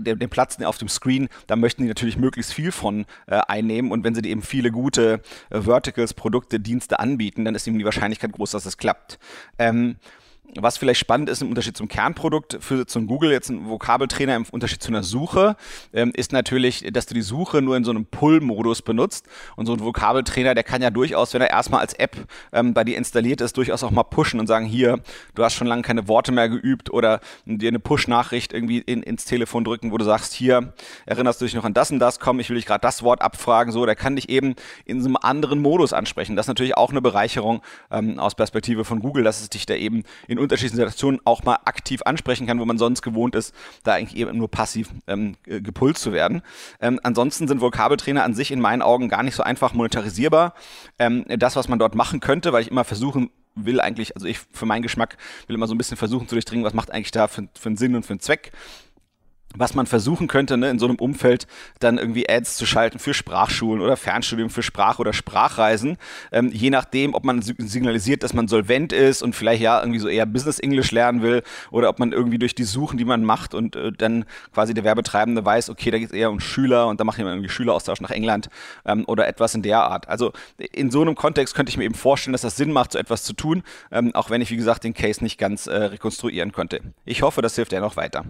den, 0.00 0.18
den 0.18 0.30
Platz 0.30 0.60
auf 0.62 0.78
dem 0.78 0.88
Screen, 0.88 1.28
da 1.46 1.56
möchten 1.56 1.82
die 1.82 1.88
natürlich 1.88 2.16
möglichst 2.16 2.52
viel 2.52 2.72
von 2.72 3.06
äh, 3.26 3.40
einnehmen 3.48 3.90
und 3.90 4.04
wenn 4.04 4.14
sie 4.14 4.22
eben 4.24 4.42
viele 4.42 4.70
gute 4.70 5.20
äh, 5.50 5.60
Verticals, 5.60 6.14
Produkte, 6.14 6.60
Dienste 6.60 6.98
anbieten, 6.98 7.44
dann 7.44 7.54
ist 7.54 7.66
eben 7.66 7.78
die 7.78 7.84
Wahrscheinlichkeit 7.84 8.32
groß, 8.32 8.52
dass 8.52 8.66
es 8.66 8.76
klappt. 8.76 9.18
Ähm, 9.58 9.96
was 10.56 10.78
vielleicht 10.78 11.00
spannend 11.00 11.28
ist 11.28 11.42
im 11.42 11.48
Unterschied 11.48 11.76
zum 11.76 11.88
Kernprodukt 11.88 12.58
für 12.60 12.86
zum 12.86 13.06
Google 13.06 13.30
jetzt 13.30 13.50
ein 13.50 13.68
Vokabeltrainer 13.68 14.34
im 14.34 14.46
Unterschied 14.50 14.82
zu 14.82 14.88
einer 14.88 15.02
Suche 15.02 15.56
ähm, 15.92 16.12
ist 16.14 16.32
natürlich, 16.32 16.86
dass 16.92 17.06
du 17.06 17.14
die 17.14 17.22
Suche 17.22 17.60
nur 17.60 17.76
in 17.76 17.84
so 17.84 17.90
einem 17.90 18.06
Pull-Modus 18.06 18.82
benutzt 18.82 19.26
und 19.56 19.66
so 19.66 19.74
ein 19.74 19.80
Vokabeltrainer, 19.80 20.54
der 20.54 20.64
kann 20.64 20.80
ja 20.80 20.90
durchaus, 20.90 21.34
wenn 21.34 21.42
er 21.42 21.50
erstmal 21.50 21.80
als 21.80 21.92
App 21.94 22.16
ähm, 22.52 22.72
bei 22.72 22.84
dir 22.84 22.96
installiert 22.96 23.40
ist, 23.40 23.56
durchaus 23.56 23.82
auch 23.82 23.90
mal 23.90 24.04
pushen 24.04 24.40
und 24.40 24.46
sagen, 24.46 24.64
hier, 24.64 25.00
du 25.34 25.44
hast 25.44 25.54
schon 25.54 25.66
lange 25.66 25.82
keine 25.82 26.08
Worte 26.08 26.32
mehr 26.32 26.48
geübt 26.48 26.90
oder 26.90 27.20
dir 27.44 27.68
eine 27.68 27.78
Push-Nachricht 27.78 28.52
irgendwie 28.52 28.78
in, 28.78 29.02
ins 29.02 29.26
Telefon 29.26 29.64
drücken, 29.64 29.92
wo 29.92 29.98
du 29.98 30.04
sagst, 30.04 30.32
hier, 30.32 30.72
erinnerst 31.04 31.40
du 31.40 31.44
dich 31.44 31.54
noch 31.54 31.64
an 31.64 31.74
das 31.74 31.90
und 31.90 31.98
das, 31.98 32.20
komm, 32.20 32.40
ich 32.40 32.48
will 32.48 32.56
dich 32.56 32.66
gerade 32.66 32.80
das 32.80 33.02
Wort 33.02 33.20
abfragen, 33.20 33.72
so, 33.72 33.84
der 33.84 33.96
kann 33.96 34.16
dich 34.16 34.28
eben 34.30 34.54
in 34.86 35.02
so 35.02 35.08
einem 35.08 35.16
anderen 35.16 35.60
Modus 35.60 35.92
ansprechen. 35.92 36.36
Das 36.36 36.44
ist 36.44 36.48
natürlich 36.48 36.76
auch 36.76 36.90
eine 36.90 37.02
Bereicherung 37.02 37.62
ähm, 37.90 38.18
aus 38.18 38.34
Perspektive 38.34 38.84
von 38.84 39.00
Google, 39.00 39.24
dass 39.24 39.42
es 39.42 39.50
dich 39.50 39.66
da 39.66 39.74
eben 39.74 40.04
in 40.26 40.37
in 40.38 40.44
unterschiedlichen 40.44 40.76
Situationen 40.76 41.20
auch 41.24 41.42
mal 41.44 41.58
aktiv 41.64 42.02
ansprechen 42.04 42.46
kann, 42.46 42.60
wo 42.60 42.64
man 42.64 42.78
sonst 42.78 43.02
gewohnt 43.02 43.34
ist, 43.34 43.54
da 43.84 43.94
eigentlich 43.94 44.16
eben 44.16 44.36
nur 44.38 44.50
passiv 44.50 44.90
ähm, 45.06 45.36
gepulst 45.44 46.02
zu 46.02 46.12
werden. 46.12 46.42
Ähm, 46.80 47.00
ansonsten 47.02 47.48
sind 47.48 47.60
Vokabeltrainer 47.60 48.24
an 48.24 48.34
sich 48.34 48.50
in 48.50 48.60
meinen 48.60 48.82
Augen 48.82 49.08
gar 49.08 49.22
nicht 49.22 49.34
so 49.34 49.42
einfach 49.42 49.74
monetarisierbar. 49.74 50.54
Ähm, 50.98 51.24
das, 51.28 51.56
was 51.56 51.68
man 51.68 51.78
dort 51.78 51.94
machen 51.94 52.20
könnte, 52.20 52.52
weil 52.52 52.62
ich 52.62 52.70
immer 52.70 52.84
versuchen 52.84 53.30
will 53.54 53.80
eigentlich, 53.80 54.14
also 54.14 54.26
ich 54.26 54.38
für 54.52 54.66
meinen 54.66 54.82
Geschmack 54.82 55.16
will 55.46 55.56
immer 55.56 55.66
so 55.66 55.74
ein 55.74 55.78
bisschen 55.78 55.96
versuchen 55.96 56.28
zu 56.28 56.34
durchdringen, 56.34 56.64
was 56.64 56.74
macht 56.74 56.90
eigentlich 56.90 57.10
da 57.10 57.28
für, 57.28 57.48
für 57.58 57.68
einen 57.68 57.76
Sinn 57.76 57.94
und 57.94 58.06
für 58.06 58.12
einen 58.12 58.20
Zweck 58.20 58.52
was 59.56 59.74
man 59.74 59.86
versuchen 59.86 60.28
könnte, 60.28 60.56
ne, 60.56 60.70
in 60.70 60.78
so 60.78 60.86
einem 60.86 60.96
Umfeld 60.96 61.46
dann 61.80 61.98
irgendwie 61.98 62.28
Ads 62.28 62.56
zu 62.56 62.66
schalten 62.66 62.98
für 62.98 63.14
Sprachschulen 63.14 63.80
oder 63.80 63.96
Fernstudium 63.96 64.50
für 64.50 64.62
Sprach- 64.62 64.98
oder 64.98 65.12
Sprachreisen, 65.12 65.96
ähm, 66.32 66.50
je 66.52 66.70
nachdem, 66.70 67.14
ob 67.14 67.24
man 67.24 67.40
signalisiert, 67.42 68.22
dass 68.22 68.34
man 68.34 68.46
solvent 68.48 68.92
ist 68.92 69.22
und 69.22 69.34
vielleicht 69.34 69.62
ja 69.62 69.80
irgendwie 69.80 70.00
so 70.00 70.08
eher 70.08 70.26
Business 70.26 70.58
English 70.58 70.92
lernen 70.92 71.22
will 71.22 71.42
oder 71.70 71.88
ob 71.88 71.98
man 71.98 72.12
irgendwie 72.12 72.38
durch 72.38 72.54
die 72.54 72.64
Suchen, 72.64 72.98
die 72.98 73.04
man 73.04 73.24
macht 73.24 73.54
und 73.54 73.74
äh, 73.74 73.90
dann 73.92 74.26
quasi 74.52 74.74
der 74.74 74.84
Werbetreibende 74.84 75.44
weiß, 75.44 75.70
okay, 75.70 75.90
da 75.90 75.98
geht 75.98 76.08
es 76.08 76.14
eher 76.14 76.30
um 76.30 76.40
Schüler 76.40 76.88
und 76.88 77.00
da 77.00 77.04
ich 77.08 77.24
mal 77.24 77.30
irgendwie 77.30 77.48
Schüleraustausch 77.48 78.00
nach 78.00 78.10
England 78.10 78.50
ähm, 78.84 79.04
oder 79.06 79.26
etwas 79.26 79.54
in 79.54 79.62
der 79.62 79.82
Art. 79.82 80.08
Also 80.08 80.32
in 80.58 80.90
so 80.90 81.00
einem 81.00 81.14
Kontext 81.14 81.54
könnte 81.54 81.70
ich 81.70 81.78
mir 81.78 81.84
eben 81.84 81.94
vorstellen, 81.94 82.32
dass 82.32 82.42
das 82.42 82.56
Sinn 82.56 82.72
macht, 82.72 82.92
so 82.92 82.98
etwas 82.98 83.24
zu 83.24 83.32
tun, 83.32 83.62
ähm, 83.90 84.14
auch 84.14 84.30
wenn 84.30 84.42
ich, 84.42 84.50
wie 84.50 84.56
gesagt, 84.56 84.84
den 84.84 84.94
Case 84.94 85.22
nicht 85.22 85.38
ganz 85.38 85.66
äh, 85.66 85.74
rekonstruieren 85.74 86.52
konnte. 86.52 86.80
Ich 87.04 87.22
hoffe, 87.22 87.40
das 87.40 87.54
hilft 87.54 87.72
ja 87.72 87.80
noch 87.80 87.96
weiter. 87.96 88.24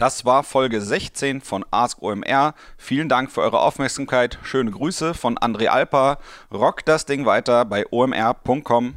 Das 0.00 0.24
war 0.24 0.44
Folge 0.44 0.80
16 0.80 1.42
von 1.42 1.62
Ask 1.70 2.00
OMR. 2.00 2.54
Vielen 2.78 3.10
Dank 3.10 3.30
für 3.30 3.42
eure 3.42 3.60
Aufmerksamkeit. 3.60 4.38
Schöne 4.42 4.70
Grüße 4.70 5.12
von 5.12 5.36
André 5.36 5.66
Alper. 5.66 6.16
Rockt 6.50 6.88
das 6.88 7.04
Ding 7.04 7.26
weiter 7.26 7.66
bei 7.66 7.84
omr.com. 7.90 8.94